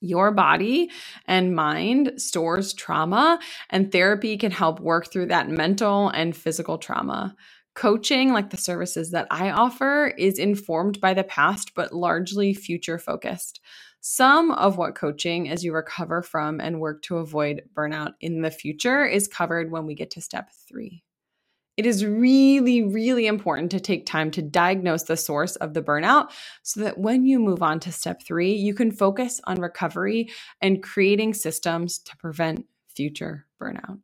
Your 0.00 0.30
body 0.30 0.90
and 1.26 1.54
mind 1.54 2.12
stores 2.16 2.72
trauma, 2.72 3.40
and 3.70 3.90
therapy 3.90 4.36
can 4.36 4.52
help 4.52 4.80
work 4.80 5.12
through 5.12 5.26
that 5.26 5.48
mental 5.48 6.08
and 6.10 6.36
physical 6.36 6.78
trauma. 6.78 7.34
Coaching, 7.74 8.32
like 8.32 8.50
the 8.50 8.56
services 8.56 9.10
that 9.12 9.26
I 9.30 9.50
offer, 9.50 10.12
is 10.18 10.38
informed 10.38 11.00
by 11.00 11.14
the 11.14 11.24
past, 11.24 11.74
but 11.74 11.92
largely 11.92 12.54
future 12.54 12.98
focused. 12.98 13.60
Some 14.00 14.52
of 14.52 14.76
what 14.78 14.94
coaching 14.94 15.48
as 15.48 15.64
you 15.64 15.74
recover 15.74 16.22
from 16.22 16.60
and 16.60 16.80
work 16.80 17.02
to 17.02 17.18
avoid 17.18 17.62
burnout 17.74 18.14
in 18.20 18.42
the 18.42 18.50
future 18.50 19.04
is 19.04 19.28
covered 19.28 19.70
when 19.70 19.86
we 19.86 19.94
get 19.94 20.10
to 20.12 20.20
step 20.20 20.50
three. 20.68 21.02
It 21.78 21.86
is 21.86 22.04
really, 22.04 22.82
really 22.82 23.26
important 23.26 23.70
to 23.70 23.80
take 23.80 24.04
time 24.04 24.30
to 24.32 24.42
diagnose 24.42 25.04
the 25.04 25.16
source 25.16 25.56
of 25.56 25.74
the 25.74 25.82
burnout 25.82 26.30
so 26.62 26.80
that 26.80 26.98
when 26.98 27.24
you 27.24 27.38
move 27.38 27.62
on 27.62 27.80
to 27.80 27.92
step 27.92 28.22
three, 28.22 28.52
you 28.52 28.74
can 28.74 28.92
focus 28.92 29.40
on 29.44 29.60
recovery 29.60 30.28
and 30.60 30.82
creating 30.82 31.34
systems 31.34 31.98
to 32.00 32.16
prevent 32.18 32.66
future 32.88 33.46
burnout 33.62 34.00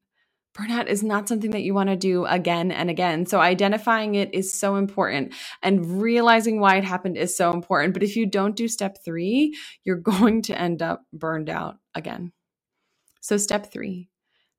burnout 0.54 0.86
is 0.86 1.02
not 1.02 1.28
something 1.28 1.50
that 1.50 1.62
you 1.62 1.74
want 1.74 1.88
to 1.88 1.96
do 1.96 2.24
again 2.26 2.70
and 2.70 2.88
again. 2.88 3.26
So 3.26 3.40
identifying 3.40 4.14
it 4.14 4.32
is 4.32 4.52
so 4.52 4.76
important 4.76 5.34
and 5.62 6.00
realizing 6.00 6.60
why 6.60 6.76
it 6.76 6.84
happened 6.84 7.16
is 7.16 7.36
so 7.36 7.52
important. 7.52 7.92
But 7.94 8.04
if 8.04 8.16
you 8.16 8.26
don't 8.26 8.56
do 8.56 8.68
step 8.68 8.98
three, 9.04 9.56
you're 9.84 9.96
going 10.14 10.42
to 10.42 10.58
end 10.58 10.82
up 10.82 11.04
burned 11.12 11.50
out 11.50 11.78
again. 11.94 12.32
So, 13.20 13.38
step 13.38 13.72
three, 13.72 14.10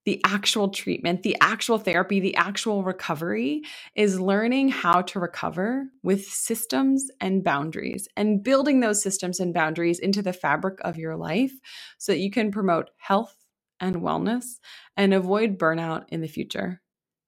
the 0.06 0.22
actual 0.24 0.70
treatment, 0.70 1.24
the 1.24 1.36
actual 1.42 1.80
therapy, 1.80 2.20
the 2.20 2.36
actual 2.36 2.84
recovery 2.84 3.64
is 3.96 4.20
learning 4.20 4.70
how 4.70 5.02
to 5.02 5.20
recover 5.20 5.88
with 6.04 6.26
systems 6.26 7.10
and 7.20 7.44
boundaries 7.44 8.08
and 8.16 8.44
building 8.44 8.80
those 8.80 9.02
systems 9.02 9.40
and 9.40 9.54
boundaries 9.54 10.00
into 10.00 10.22
the 10.22 10.34
fabric 10.34 10.78
of 10.82 10.98
your 10.98 11.16
life 11.16 11.54
so 11.98 12.12
that 12.12 12.20
you 12.20 12.30
can 12.30 12.52
promote 12.52 12.92
health 12.98 13.36
and 13.80 13.98
wellness 13.98 14.60
and 14.96 15.14
avoid 15.14 15.58
burnout 15.58 16.06
in 16.10 16.22
the 16.22 16.28
future. 16.28 16.82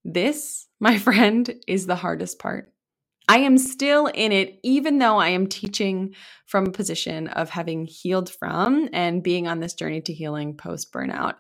This, 0.06 0.68
my 0.80 0.98
friend, 1.00 1.54
is 1.68 1.88
the 1.88 1.96
hardest 1.96 2.40
part. 2.40 2.72
I 3.30 3.40
am 3.40 3.58
still 3.58 4.08
in 4.08 4.32
it, 4.32 4.58
even 4.64 5.00
though 5.00 5.18
I 5.18 5.30
am 5.30 5.48
teaching 5.48 6.16
from 6.46 6.68
a 6.68 6.72
position 6.72 7.28
of 7.28 7.50
having 7.50 7.86
healed 7.86 8.30
from 8.30 8.88
and 8.94 9.22
being 9.22 9.48
on 9.48 9.60
this 9.60 9.74
journey 9.74 10.00
to 10.02 10.14
healing 10.14 10.56
post 10.56 10.94
burnout. 10.94 11.36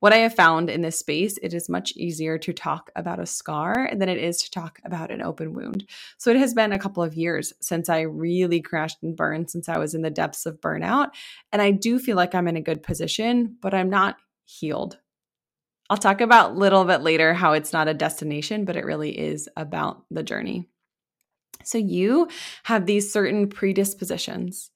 What 0.00 0.12
I 0.12 0.18
have 0.18 0.34
found 0.34 0.68
in 0.68 0.82
this 0.82 0.98
space, 0.98 1.38
it 1.42 1.54
is 1.54 1.70
much 1.70 1.92
easier 1.96 2.36
to 2.38 2.52
talk 2.52 2.90
about 2.94 3.18
a 3.18 3.24
scar 3.24 3.90
than 3.96 4.10
it 4.10 4.18
is 4.18 4.36
to 4.42 4.50
talk 4.50 4.78
about 4.84 5.10
an 5.10 5.22
open 5.22 5.54
wound. 5.54 5.88
So 6.18 6.30
it 6.30 6.36
has 6.36 6.52
been 6.52 6.72
a 6.72 6.78
couple 6.78 7.02
of 7.02 7.14
years 7.14 7.54
since 7.62 7.88
I 7.88 8.02
really 8.02 8.60
crashed 8.60 8.98
and 9.02 9.16
burned, 9.16 9.50
since 9.50 9.70
I 9.70 9.78
was 9.78 9.94
in 9.94 10.02
the 10.02 10.10
depths 10.10 10.44
of 10.44 10.60
burnout. 10.60 11.08
And 11.50 11.62
I 11.62 11.70
do 11.70 11.98
feel 11.98 12.16
like 12.16 12.34
I'm 12.34 12.46
in 12.46 12.56
a 12.56 12.62
good 12.62 12.82
position, 12.82 13.56
but 13.62 13.72
I'm 13.72 13.88
not 13.88 14.16
healed. 14.44 14.98
I'll 15.88 15.96
talk 15.96 16.20
about 16.20 16.50
a 16.50 16.58
little 16.58 16.84
bit 16.84 17.00
later 17.00 17.32
how 17.32 17.52
it's 17.52 17.72
not 17.72 17.88
a 17.88 17.94
destination, 17.94 18.64
but 18.64 18.76
it 18.76 18.84
really 18.84 19.18
is 19.18 19.48
about 19.56 20.04
the 20.10 20.22
journey. 20.22 20.68
So 21.64 21.78
you 21.78 22.28
have 22.64 22.84
these 22.84 23.10
certain 23.12 23.48
predispositions, 23.48 24.70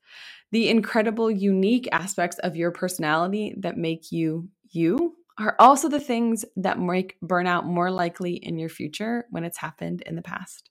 the 0.50 0.68
incredible, 0.68 1.30
unique 1.30 1.88
aspects 1.92 2.38
of 2.38 2.56
your 2.56 2.70
personality 2.70 3.54
that 3.58 3.76
make 3.76 4.10
you 4.12 4.48
you 4.70 5.16
are 5.38 5.56
also 5.58 5.88
the 5.88 6.00
things 6.00 6.44
that 6.56 6.78
make 6.78 7.16
burnout 7.24 7.64
more 7.64 7.90
likely 7.90 8.34
in 8.34 8.58
your 8.58 8.68
future 8.68 9.26
when 9.30 9.44
it's 9.44 9.58
happened 9.58 10.02
in 10.02 10.16
the 10.16 10.22
past. 10.22 10.70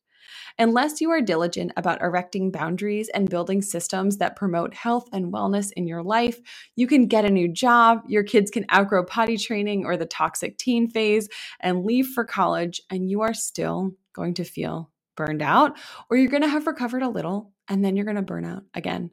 Unless 0.59 1.01
you 1.01 1.09
are 1.09 1.21
diligent 1.21 1.71
about 1.75 2.01
erecting 2.01 2.51
boundaries 2.51 3.09
and 3.09 3.29
building 3.29 3.61
systems 3.61 4.17
that 4.17 4.35
promote 4.35 4.73
health 4.73 5.09
and 5.11 5.33
wellness 5.33 5.71
in 5.75 5.87
your 5.87 6.03
life, 6.03 6.39
you 6.75 6.85
can 6.85 7.07
get 7.07 7.25
a 7.25 7.29
new 7.29 7.47
job, 7.47 8.01
your 8.07 8.23
kids 8.23 8.51
can 8.51 8.65
outgrow 8.71 9.03
potty 9.03 9.37
training 9.37 9.85
or 9.85 9.97
the 9.97 10.05
toxic 10.05 10.57
teen 10.57 10.87
phase 10.89 11.29
and 11.59 11.83
leave 11.83 12.07
for 12.07 12.25
college, 12.25 12.81
and 12.89 13.09
you 13.09 13.21
are 13.21 13.33
still 13.33 13.91
going 14.13 14.35
to 14.35 14.43
feel 14.43 14.91
burned 15.15 15.41
out, 15.41 15.77
or 16.09 16.17
you're 16.17 16.29
going 16.29 16.43
to 16.43 16.47
have 16.47 16.67
recovered 16.67 17.03
a 17.03 17.09
little 17.09 17.51
and 17.67 17.83
then 17.83 17.95
you're 17.95 18.05
going 18.05 18.15
to 18.15 18.21
burn 18.21 18.45
out 18.45 18.63
again. 18.73 19.11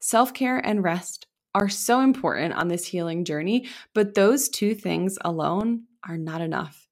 Self 0.00 0.34
care 0.34 0.58
and 0.58 0.82
rest 0.82 1.26
are 1.54 1.68
so 1.68 2.00
important 2.00 2.54
on 2.54 2.68
this 2.68 2.86
healing 2.86 3.24
journey, 3.24 3.68
but 3.94 4.14
those 4.14 4.48
two 4.48 4.74
things 4.74 5.18
alone 5.24 5.84
are 6.08 6.16
not 6.16 6.40
enough. 6.40 6.88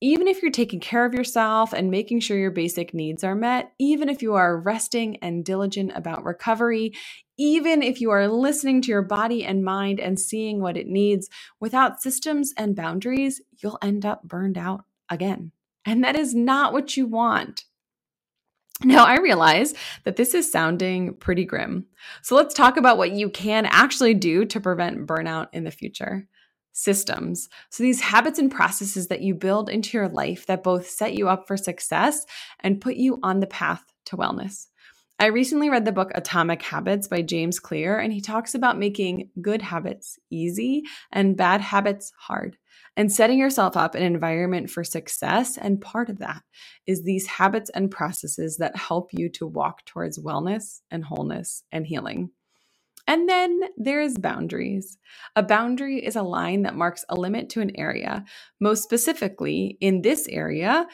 Even 0.00 0.28
if 0.28 0.40
you're 0.42 0.52
taking 0.52 0.78
care 0.78 1.04
of 1.04 1.12
yourself 1.12 1.72
and 1.72 1.90
making 1.90 2.20
sure 2.20 2.38
your 2.38 2.52
basic 2.52 2.94
needs 2.94 3.24
are 3.24 3.34
met, 3.34 3.72
even 3.80 4.08
if 4.08 4.22
you 4.22 4.34
are 4.34 4.60
resting 4.60 5.16
and 5.16 5.44
diligent 5.44 5.90
about 5.94 6.24
recovery, 6.24 6.92
even 7.36 7.82
if 7.82 8.00
you 8.00 8.10
are 8.10 8.28
listening 8.28 8.80
to 8.82 8.88
your 8.88 9.02
body 9.02 9.44
and 9.44 9.64
mind 9.64 9.98
and 9.98 10.18
seeing 10.18 10.60
what 10.60 10.76
it 10.76 10.86
needs, 10.86 11.28
without 11.58 12.00
systems 12.00 12.52
and 12.56 12.76
boundaries, 12.76 13.40
you'll 13.58 13.78
end 13.82 14.06
up 14.06 14.22
burned 14.22 14.56
out 14.56 14.84
again. 15.10 15.50
And 15.84 16.04
that 16.04 16.16
is 16.16 16.34
not 16.34 16.72
what 16.72 16.96
you 16.96 17.06
want. 17.06 17.64
Now, 18.84 19.04
I 19.04 19.18
realize 19.18 19.74
that 20.04 20.16
this 20.16 20.34
is 20.34 20.50
sounding 20.50 21.14
pretty 21.14 21.44
grim. 21.44 21.86
So 22.22 22.36
let's 22.36 22.54
talk 22.54 22.76
about 22.76 22.96
what 22.96 23.10
you 23.10 23.28
can 23.28 23.66
actually 23.66 24.14
do 24.14 24.44
to 24.46 24.60
prevent 24.60 25.06
burnout 25.06 25.48
in 25.52 25.64
the 25.64 25.70
future. 25.70 26.28
Systems. 26.72 27.48
So, 27.70 27.82
these 27.82 28.00
habits 28.00 28.38
and 28.38 28.52
processes 28.52 29.08
that 29.08 29.20
you 29.20 29.34
build 29.34 29.68
into 29.68 29.98
your 29.98 30.08
life 30.08 30.46
that 30.46 30.62
both 30.62 30.88
set 30.88 31.14
you 31.14 31.28
up 31.28 31.48
for 31.48 31.56
success 31.56 32.24
and 32.60 32.80
put 32.80 32.94
you 32.94 33.18
on 33.24 33.40
the 33.40 33.48
path 33.48 33.82
to 34.06 34.16
wellness. 34.16 34.68
I 35.20 35.26
recently 35.26 35.68
read 35.68 35.84
the 35.84 35.90
book 35.90 36.12
Atomic 36.14 36.62
Habits 36.62 37.08
by 37.08 37.22
James 37.22 37.58
Clear, 37.58 37.98
and 37.98 38.12
he 38.12 38.20
talks 38.20 38.54
about 38.54 38.78
making 38.78 39.30
good 39.42 39.62
habits 39.62 40.16
easy 40.30 40.84
and 41.10 41.36
bad 41.36 41.60
habits 41.60 42.12
hard 42.16 42.56
and 42.96 43.12
setting 43.12 43.36
yourself 43.36 43.76
up 43.76 43.96
an 43.96 44.04
environment 44.04 44.70
for 44.70 44.84
success. 44.84 45.58
And 45.58 45.80
part 45.80 46.08
of 46.08 46.18
that 46.18 46.42
is 46.86 47.02
these 47.02 47.26
habits 47.26 47.68
and 47.70 47.90
processes 47.90 48.58
that 48.58 48.76
help 48.76 49.10
you 49.12 49.28
to 49.30 49.46
walk 49.46 49.84
towards 49.86 50.20
wellness 50.20 50.82
and 50.88 51.04
wholeness 51.04 51.64
and 51.72 51.84
healing. 51.84 52.30
And 53.08 53.28
then 53.28 53.60
there's 53.76 54.18
boundaries. 54.18 54.98
A 55.34 55.42
boundary 55.42 56.04
is 56.04 56.14
a 56.14 56.22
line 56.22 56.62
that 56.62 56.76
marks 56.76 57.04
a 57.08 57.16
limit 57.16 57.48
to 57.50 57.60
an 57.60 57.72
area. 57.74 58.24
Most 58.60 58.84
specifically, 58.84 59.78
in 59.80 60.02
this 60.02 60.28
area, 60.28 60.86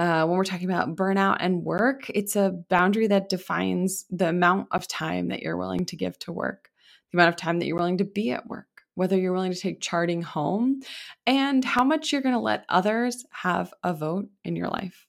uh, 0.00 0.24
when 0.26 0.36
we're 0.36 0.44
talking 0.44 0.70
about 0.70 0.96
burnout 0.96 1.36
and 1.40 1.62
work, 1.64 2.10
it's 2.10 2.36
a 2.36 2.50
boundary 2.68 3.06
that 3.06 3.28
defines 3.28 4.06
the 4.10 4.28
amount 4.28 4.68
of 4.70 4.88
time 4.88 5.28
that 5.28 5.42
you're 5.42 5.56
willing 5.56 5.84
to 5.86 5.96
give 5.96 6.18
to 6.20 6.32
work, 6.32 6.70
the 7.10 7.18
amount 7.18 7.28
of 7.28 7.36
time 7.36 7.58
that 7.58 7.66
you're 7.66 7.76
willing 7.76 7.98
to 7.98 8.04
be 8.04 8.30
at 8.30 8.46
work 8.46 8.66
whether 9.00 9.16
you're 9.16 9.32
willing 9.32 9.50
to 9.50 9.58
take 9.58 9.80
charting 9.80 10.20
home, 10.20 10.82
and 11.26 11.64
how 11.64 11.82
much 11.82 12.12
you're 12.12 12.20
going 12.20 12.34
to 12.34 12.38
let 12.38 12.66
others 12.68 13.24
have 13.30 13.72
a 13.82 13.94
vote 13.94 14.28
in 14.44 14.56
your 14.56 14.68
life. 14.68 15.06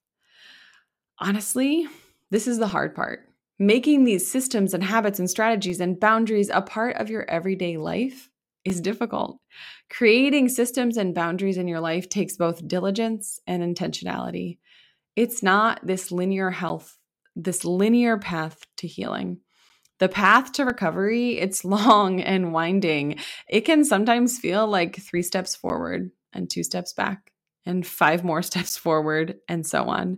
Honestly, 1.20 1.88
this 2.30 2.48
is 2.48 2.58
the 2.58 2.68
hard 2.68 2.96
part. 2.96 3.28
Making 3.60 4.06
these 4.06 4.32
systems 4.32 4.74
and 4.74 4.82
habits 4.82 5.20
and 5.20 5.30
strategies 5.30 5.82
and 5.82 6.00
boundaries 6.00 6.50
a 6.50 6.62
part 6.62 6.96
of 6.96 7.10
your 7.10 7.30
everyday 7.30 7.76
life 7.76 8.30
is 8.64 8.80
difficult. 8.80 9.40
Creating 9.90 10.48
systems 10.48 10.96
and 10.96 11.14
boundaries 11.14 11.58
in 11.58 11.68
your 11.68 11.82
life 11.82 12.08
takes 12.08 12.38
both 12.38 12.68
diligence 12.68 13.42
and 13.46 13.62
intentionality. 13.62 14.58
It's 15.16 15.44
not 15.44 15.86
this 15.86 16.12
linear 16.12 16.50
health, 16.52 16.98
this 17.36 17.66
linear 17.66 18.18
path 18.18 18.60
to 18.78 18.88
healing. 18.88 19.40
The 20.00 20.10
path 20.10 20.54
to 20.54 20.66
recovery, 20.66 21.38
it's 21.38 21.66
long 21.66 22.22
and 22.22 22.54
winding. 22.54 23.20
It 23.50 23.62
can 23.62 23.84
sometimes 23.86 24.40
feel 24.40 24.68
like 24.68 25.02
3 25.02 25.22
steps 25.22 25.56
forward 25.56 26.12
and 26.34 26.50
2 26.50 26.64
steps 26.64 26.94
back 26.94 27.32
and 27.66 27.86
5 27.86 28.24
more 28.24 28.42
steps 28.42 28.78
forward 28.78 29.36
and 29.48 29.66
so 29.66 29.84
on. 29.86 30.18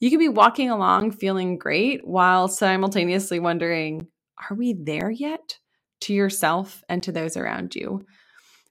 You 0.00 0.10
could 0.10 0.18
be 0.18 0.28
walking 0.28 0.68
along 0.68 1.12
feeling 1.12 1.58
great 1.58 2.00
while 2.04 2.48
simultaneously 2.48 3.38
wondering, 3.38 4.08
are 4.50 4.56
we 4.56 4.74
there 4.74 5.10
yet? 5.10 5.58
To 6.02 6.12
yourself 6.12 6.82
and 6.88 7.00
to 7.04 7.12
those 7.12 7.36
around 7.36 7.76
you. 7.76 8.04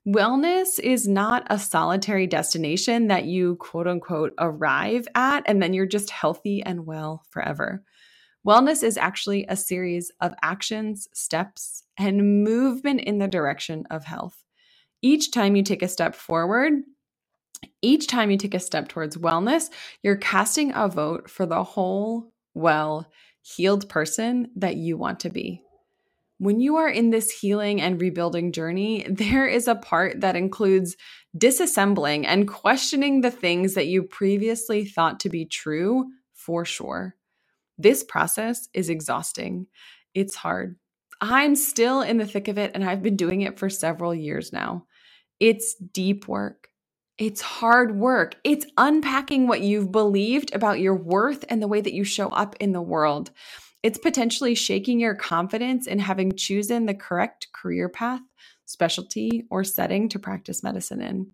Wellness 0.06 0.80
is 0.80 1.06
not 1.06 1.46
a 1.48 1.58
solitary 1.58 2.26
destination 2.26 3.06
that 3.06 3.24
you 3.24 3.56
quote 3.56 3.86
unquote 3.86 4.34
arrive 4.38 5.06
at 5.14 5.44
and 5.46 5.62
then 5.62 5.74
you're 5.74 5.86
just 5.86 6.10
healthy 6.10 6.60
and 6.62 6.86
well 6.86 7.22
forever. 7.30 7.84
Wellness 8.46 8.82
is 8.82 8.96
actually 8.96 9.46
a 9.48 9.56
series 9.56 10.10
of 10.20 10.34
actions, 10.42 11.06
steps, 11.14 11.84
and 11.96 12.42
movement 12.42 13.02
in 13.02 13.18
the 13.18 13.28
direction 13.28 13.84
of 13.90 14.04
health. 14.04 14.42
Each 15.02 15.30
time 15.30 15.54
you 15.54 15.62
take 15.62 15.82
a 15.82 15.88
step 15.88 16.16
forward, 16.16 16.72
each 17.80 18.08
time 18.08 18.32
you 18.32 18.36
take 18.36 18.54
a 18.54 18.60
step 18.60 18.88
towards 18.88 19.16
wellness, 19.16 19.70
you're 20.02 20.16
casting 20.16 20.72
a 20.74 20.88
vote 20.88 21.30
for 21.30 21.46
the 21.46 21.62
whole, 21.62 22.32
well, 22.54 23.06
healed 23.42 23.88
person 23.88 24.48
that 24.56 24.76
you 24.76 24.96
want 24.96 25.20
to 25.20 25.30
be. 25.30 25.62
When 26.42 26.58
you 26.58 26.78
are 26.78 26.88
in 26.88 27.10
this 27.10 27.30
healing 27.30 27.80
and 27.80 28.00
rebuilding 28.00 28.50
journey, 28.50 29.06
there 29.08 29.46
is 29.46 29.68
a 29.68 29.76
part 29.76 30.22
that 30.22 30.34
includes 30.34 30.96
disassembling 31.38 32.24
and 32.26 32.48
questioning 32.48 33.20
the 33.20 33.30
things 33.30 33.74
that 33.74 33.86
you 33.86 34.02
previously 34.02 34.84
thought 34.84 35.20
to 35.20 35.28
be 35.28 35.44
true 35.44 36.06
for 36.34 36.64
sure. 36.64 37.14
This 37.78 38.02
process 38.02 38.68
is 38.74 38.88
exhausting. 38.88 39.68
It's 40.14 40.34
hard. 40.34 40.74
I'm 41.20 41.54
still 41.54 42.02
in 42.02 42.16
the 42.16 42.26
thick 42.26 42.48
of 42.48 42.58
it, 42.58 42.72
and 42.74 42.82
I've 42.82 43.04
been 43.04 43.14
doing 43.14 43.42
it 43.42 43.56
for 43.56 43.70
several 43.70 44.12
years 44.12 44.52
now. 44.52 44.86
It's 45.38 45.76
deep 45.76 46.26
work. 46.26 46.66
It's 47.18 47.40
hard 47.40 47.94
work. 47.94 48.34
It's 48.42 48.66
unpacking 48.76 49.46
what 49.46 49.60
you've 49.60 49.92
believed 49.92 50.52
about 50.52 50.80
your 50.80 50.96
worth 50.96 51.44
and 51.48 51.62
the 51.62 51.68
way 51.68 51.80
that 51.80 51.94
you 51.94 52.02
show 52.02 52.30
up 52.30 52.56
in 52.58 52.72
the 52.72 52.82
world. 52.82 53.30
It's 53.82 53.98
potentially 53.98 54.54
shaking 54.54 55.00
your 55.00 55.14
confidence 55.14 55.86
in 55.86 55.98
having 55.98 56.32
chosen 56.32 56.86
the 56.86 56.94
correct 56.94 57.48
career 57.52 57.88
path, 57.88 58.20
specialty, 58.64 59.44
or 59.50 59.64
setting 59.64 60.08
to 60.10 60.18
practice 60.18 60.62
medicine 60.62 61.00
in. 61.00 61.32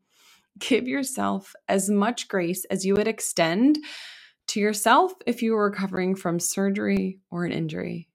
Give 0.58 0.88
yourself 0.88 1.54
as 1.68 1.90
much 1.90 2.26
grace 2.28 2.64
as 2.66 2.87
you 2.87 2.94
would 2.94 3.06
extend 3.06 3.78
to 4.48 4.61
yourself 4.61 5.12
if 5.26 5.42
you 5.42 5.52
were 5.52 5.70
recovering 5.70 6.14
from 6.14 6.40
surgery 6.40 7.20
or 7.30 7.44
an 7.44 7.52
injury. 7.52 8.08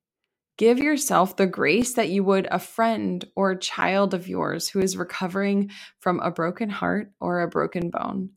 Give 0.58 0.80
yourself 0.80 1.36
the 1.36 1.48
grace 1.48 1.93
that 1.93 2.10
you 2.10 2.24
would 2.24 2.48
a 2.52 2.60
friend 2.60 3.24
or 3.36 3.52
a 3.52 3.60
child 3.60 4.13
of 4.13 4.28
yours 4.28 4.69
who 4.69 4.80
is 4.80 4.98
recovering 4.98 5.72
from 6.00 6.19
a 6.19 6.32
broken 6.32 6.69
heart 6.69 7.12
or 7.19 7.41
a 7.41 7.48
broken 7.48 7.89
bone. 7.89 8.32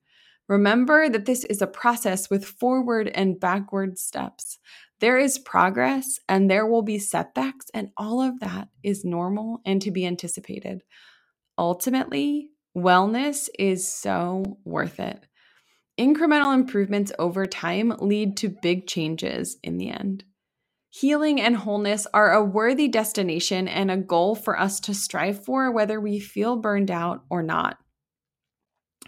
Remember 0.48 1.08
that 1.08 1.26
this 1.26 1.44
is 1.44 1.60
a 1.60 1.66
process 1.66 2.30
with 2.30 2.44
forward 2.44 3.08
and 3.08 3.40
backward 3.40 3.98
steps. 3.98 4.58
There 5.00 5.18
is 5.18 5.38
progress 5.38 6.18
and 6.28 6.50
there 6.50 6.66
will 6.66 6.82
be 6.82 6.98
setbacks, 6.98 7.66
and 7.74 7.90
all 7.96 8.22
of 8.22 8.40
that 8.40 8.68
is 8.82 9.04
normal 9.04 9.60
and 9.66 9.82
to 9.82 9.90
be 9.90 10.06
anticipated. 10.06 10.82
Ultimately, 11.58 12.50
wellness 12.76 13.48
is 13.58 13.92
so 13.92 14.58
worth 14.64 15.00
it. 15.00 15.26
Incremental 15.98 16.54
improvements 16.54 17.12
over 17.18 17.46
time 17.46 17.94
lead 18.00 18.36
to 18.38 18.54
big 18.62 18.86
changes 18.86 19.56
in 19.62 19.78
the 19.78 19.90
end. 19.90 20.24
Healing 20.90 21.40
and 21.40 21.56
wholeness 21.56 22.06
are 22.14 22.32
a 22.32 22.44
worthy 22.44 22.88
destination 22.88 23.68
and 23.68 23.90
a 23.90 23.96
goal 23.96 24.34
for 24.34 24.58
us 24.58 24.80
to 24.80 24.94
strive 24.94 25.44
for, 25.44 25.70
whether 25.70 26.00
we 26.00 26.20
feel 26.20 26.56
burned 26.56 26.90
out 26.90 27.24
or 27.28 27.42
not. 27.42 27.78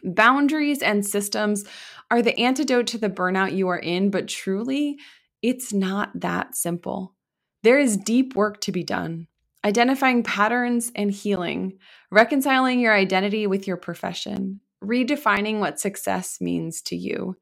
Boundaries 0.04 0.82
and 0.82 1.06
systems 1.06 1.64
are 2.10 2.22
the 2.22 2.38
antidote 2.38 2.86
to 2.88 2.98
the 2.98 3.10
burnout 3.10 3.56
you 3.56 3.68
are 3.68 3.78
in, 3.78 4.10
but 4.10 4.28
truly, 4.28 4.98
it's 5.42 5.72
not 5.72 6.10
that 6.20 6.56
simple. 6.56 7.14
There 7.62 7.78
is 7.78 7.96
deep 7.96 8.36
work 8.36 8.60
to 8.62 8.72
be 8.72 8.84
done. 8.84 9.28
Identifying 9.64 10.22
patterns 10.22 10.92
and 10.94 11.10
healing, 11.10 11.78
reconciling 12.10 12.80
your 12.80 12.94
identity 12.94 13.46
with 13.46 13.66
your 13.66 13.76
profession, 13.76 14.60
redefining 14.82 15.58
what 15.58 15.80
success 15.80 16.40
means 16.40 16.80
to 16.82 16.96
you, 16.96 17.36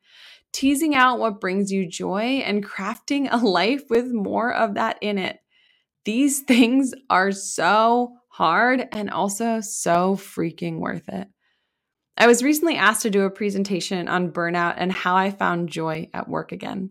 teasing 0.53 0.95
out 0.95 1.19
what 1.19 1.41
brings 1.41 1.73
you 1.73 1.87
joy, 1.89 2.43
and 2.45 2.67
crafting 2.67 3.29
a 3.31 3.37
life 3.39 3.85
with 3.91 4.13
more 4.13 4.53
of 4.53 4.75
that 4.75 4.99
in 5.03 5.19
it. 5.19 5.39
These 6.05 6.41
things 6.49 6.95
are 7.11 7.33
so 7.33 8.15
hard 8.29 8.89
and 8.93 9.11
also 9.11 9.61
so 9.61 10.17
freaking 10.17 10.79
worth 10.79 11.09
it. 11.09 11.29
I 12.17 12.27
was 12.27 12.43
recently 12.43 12.77
asked 12.77 13.03
to 13.03 13.11
do 13.11 13.23
a 13.23 13.31
presentation 13.31 14.09
on 14.09 14.33
burnout 14.33 14.75
and 14.77 14.91
how 14.91 15.17
I 15.17 15.31
found 15.31 15.69
joy 15.69 16.09
at 16.15 16.29
work 16.29 16.53
again. 16.53 16.91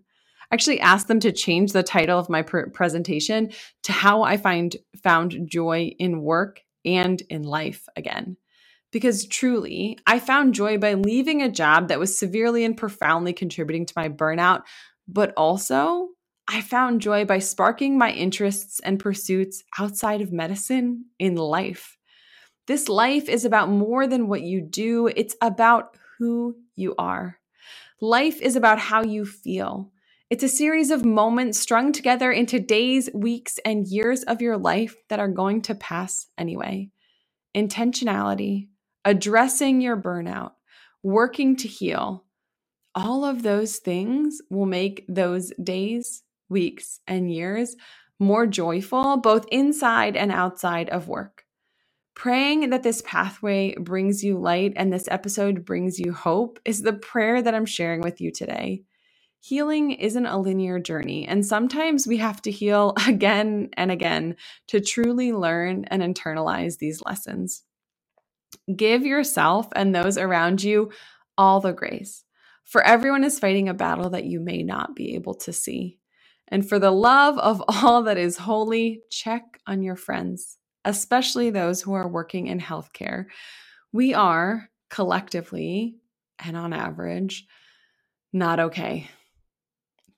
I 0.52 0.56
actually 0.56 0.80
asked 0.80 1.08
them 1.08 1.20
to 1.22 1.32
change 1.32 1.72
the 1.72 1.84
title 1.84 2.20
of 2.20 2.30
my 2.30 2.44
pr- 2.44 2.70
presentation 2.74 3.52
to 3.84 3.92
how 3.92 4.24
I 4.24 4.38
find 4.38 4.76
found 5.04 5.48
joy 5.50 5.96
in 5.98 6.22
work 6.22 6.62
and 6.86 7.22
in 7.30 7.44
life 7.44 7.88
again 7.96 8.38
because 8.96 9.28
truly, 9.28 10.00
I 10.08 10.20
found 10.20 10.54
joy 10.54 10.78
by 10.78 10.94
leaving 10.94 11.42
a 11.42 11.52
job 11.52 11.90
that 11.90 12.00
was 12.00 12.18
severely 12.18 12.64
and 12.64 12.78
profoundly 12.78 13.34
contributing 13.34 13.86
to 13.86 13.94
my 13.94 14.08
burnout, 14.08 14.62
but 15.06 15.34
also 15.36 16.12
I 16.48 16.62
found 16.62 17.02
joy 17.02 17.26
by 17.26 17.40
sparking 17.40 17.98
my 17.98 18.12
interests 18.12 18.80
and 18.80 18.98
pursuits 18.98 19.66
outside 19.78 20.22
of 20.22 20.32
medicine 20.32 21.08
in 21.20 21.36
life. 21.36 21.98
This 22.68 22.90
life 22.90 23.30
is 23.30 23.46
about 23.46 23.70
more 23.70 24.08
than 24.08 24.28
what 24.28 24.42
you 24.42 24.60
do, 24.62 25.08
it's 25.08 25.36
about 25.42 25.96
who 26.18 26.56
you 26.76 26.96
are. 26.98 27.40
Life 28.02 28.42
is 28.42 28.56
about 28.56 28.80
how 28.80 29.04
you 29.04 29.26
feel. 29.26 29.92
It's 30.32 30.44
a 30.44 30.50
series 30.50 30.90
of 30.90 31.06
moments 31.06 31.60
strung 31.60 31.92
together 31.92 32.32
into 32.32 32.60
days, 32.60 33.10
weeks, 33.14 33.60
and 33.64 33.88
years 33.88 34.24
of 34.24 34.42
your 34.42 34.58
life 34.58 34.96
that 35.10 35.20
are 35.20 35.28
going 35.28 35.62
to 35.64 35.76
pass 35.76 36.28
anyway. 36.38 36.90
Intentionality, 37.56 38.70
addressing 39.06 39.80
your 39.80 39.96
burnout, 39.96 40.54
working 41.04 41.56
to 41.58 41.68
heal, 41.68 42.26
all 42.96 43.24
of 43.24 43.44
those 43.44 43.78
things 43.78 44.42
will 44.50 44.66
make 44.66 45.06
those 45.08 45.54
days, 45.62 46.24
weeks, 46.50 47.00
and 47.08 47.32
years 47.32 47.76
more 48.20 48.48
joyful, 48.48 49.18
both 49.18 49.46
inside 49.52 50.16
and 50.18 50.32
outside 50.32 50.90
of 50.90 51.08
work. 51.08 51.45
Praying 52.16 52.70
that 52.70 52.82
this 52.84 53.02
pathway 53.06 53.76
brings 53.76 54.24
you 54.24 54.38
light 54.40 54.74
and 54.78 54.92
this 54.92 55.08
episode 55.12 55.66
brings 55.66 56.00
you 56.00 56.14
hope 56.14 56.60
is 56.66 56.82
the 56.82 56.94
prayer 56.94 57.42
that 57.42 57.54
I'm 57.54 57.66
sharing 57.66 58.02
with 58.02 58.22
you 58.22 58.32
today. 58.32 58.84
Healing 59.42 59.92
isn't 59.92 60.26
a 60.26 60.40
linear 60.40 60.80
journey, 60.80 61.28
and 61.28 61.46
sometimes 61.46 62.08
we 62.08 62.18
have 62.18 62.42
to 62.44 62.52
heal 62.52 62.94
again 63.08 63.70
and 63.74 63.92
again 63.92 64.38
to 64.68 64.80
truly 64.80 65.34
learn 65.34 65.86
and 65.86 66.02
internalize 66.02 66.78
these 66.78 67.04
lessons. 67.06 67.64
Give 68.76 69.06
yourself 69.06 69.68
and 69.76 69.94
those 69.94 70.18
around 70.18 70.64
you 70.64 70.92
all 71.38 71.60
the 71.60 71.74
grace, 71.74 72.24
for 72.64 72.82
everyone 72.82 73.26
is 73.26 73.40
fighting 73.40 73.68
a 73.70 73.74
battle 73.74 74.10
that 74.12 74.26
you 74.26 74.40
may 74.40 74.64
not 74.64 74.96
be 74.96 75.16
able 75.16 75.36
to 75.36 75.52
see. 75.54 76.00
And 76.48 76.68
for 76.68 76.80
the 76.80 76.92
love 76.92 77.38
of 77.40 77.62
all 77.68 78.04
that 78.04 78.18
is 78.18 78.38
holy, 78.38 79.02
check 79.12 79.60
on 79.68 79.84
your 79.84 79.98
friends 79.98 80.58
especially 80.86 81.50
those 81.50 81.82
who 81.82 81.94
are 81.94 82.08
working 82.08 82.48
in 82.48 82.60
healthcare. 82.62 83.26
We 83.92 84.14
are 84.14 84.70
collectively 84.90 85.96
and 86.40 86.56
on 86.56 86.72
average 86.72 87.46
not 88.32 88.60
okay. 88.60 89.10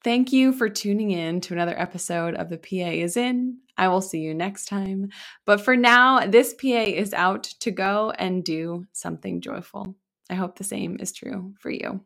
Thank 0.04 0.34
you 0.34 0.52
for 0.52 0.70
tuning 0.70 1.12
in 1.12 1.42
to 1.42 1.54
another 1.54 1.78
episode 1.80 2.36
of 2.36 2.50
The 2.50 2.58
PA 2.58 2.92
is 2.92 3.18
In. 3.18 3.60
I 3.78 3.90
will 3.90 4.02
see 4.02 4.20
you 4.20 4.34
next 4.34 4.66
time. 4.66 5.10
But 5.46 5.62
for 5.62 5.76
now, 5.76 6.26
this 6.26 6.54
PA 6.54 6.68
is 6.68 7.14
out 7.14 7.44
to 7.60 7.72
go 7.72 8.12
and 8.18 8.44
do 8.44 8.86
something 8.94 9.42
joyful. 9.42 9.96
I 10.30 10.36
hope 10.36 10.58
the 10.58 10.64
same 10.64 10.98
is 11.00 11.12
true 11.14 11.54
for 11.60 11.70
you. 11.70 12.02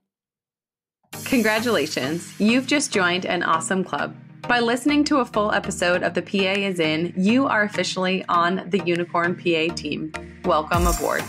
Congratulations, 1.26 2.40
you've 2.40 2.68
just 2.68 2.92
joined 2.92 3.26
an 3.26 3.44
awesome 3.44 3.84
club. 3.84 4.16
By 4.48 4.60
listening 4.60 5.04
to 5.06 5.18
a 5.20 5.26
full 5.26 5.52
episode 5.52 6.04
of 6.04 6.14
The 6.14 6.22
PA 6.22 6.60
is 6.60 6.80
In, 6.80 7.14
you 7.16 7.48
are 7.48 7.64
officially 7.64 8.26
on 8.28 8.68
the 8.70 8.80
Unicorn 8.80 9.36
PA 9.36 9.74
team. 9.76 10.12
Welcome 10.44 10.88
aboard. 10.88 11.22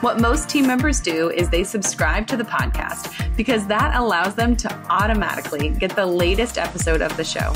What 0.00 0.20
most 0.20 0.50
team 0.50 0.66
members 0.66 1.00
do 1.00 1.30
is 1.30 1.48
they 1.48 1.64
subscribe 1.64 2.26
to 2.26 2.36
the 2.36 2.44
podcast 2.44 3.36
because 3.36 3.66
that 3.68 3.96
allows 3.96 4.34
them 4.34 4.56
to 4.56 4.74
automatically 4.90 5.70
get 5.70 5.96
the 5.96 6.04
latest 6.04 6.58
episode 6.58 7.00
of 7.00 7.16
the 7.16 7.24
show. 7.24 7.52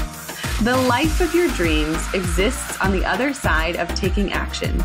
The 0.62 0.76
life 0.88 1.20
of 1.20 1.34
your 1.34 1.48
dreams 1.48 1.98
exists 2.14 2.80
on 2.80 2.92
the 2.92 3.04
other 3.04 3.34
side 3.34 3.76
of 3.76 3.92
taking 3.94 4.32
action. 4.32 4.82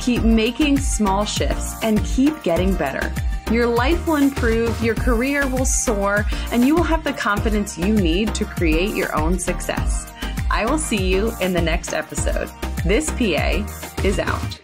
Keep 0.00 0.22
making 0.22 0.78
small 0.78 1.24
shifts 1.24 1.74
and 1.82 2.02
keep 2.04 2.42
getting 2.42 2.74
better. 2.74 3.12
Your 3.52 3.66
life 3.66 4.06
will 4.06 4.16
improve, 4.16 4.82
your 4.82 4.94
career 4.94 5.46
will 5.46 5.66
soar, 5.66 6.24
and 6.52 6.64
you 6.64 6.74
will 6.74 6.82
have 6.84 7.04
the 7.04 7.12
confidence 7.12 7.76
you 7.76 7.92
need 7.92 8.34
to 8.34 8.46
create 8.46 8.94
your 8.94 9.14
own 9.14 9.38
success. 9.38 10.10
I 10.50 10.64
will 10.64 10.78
see 10.78 11.06
you 11.06 11.32
in 11.38 11.52
the 11.52 11.60
next 11.60 11.92
episode. 11.92 12.50
This 12.86 13.10
PA 13.10 13.62
is 14.02 14.18
out. 14.18 14.61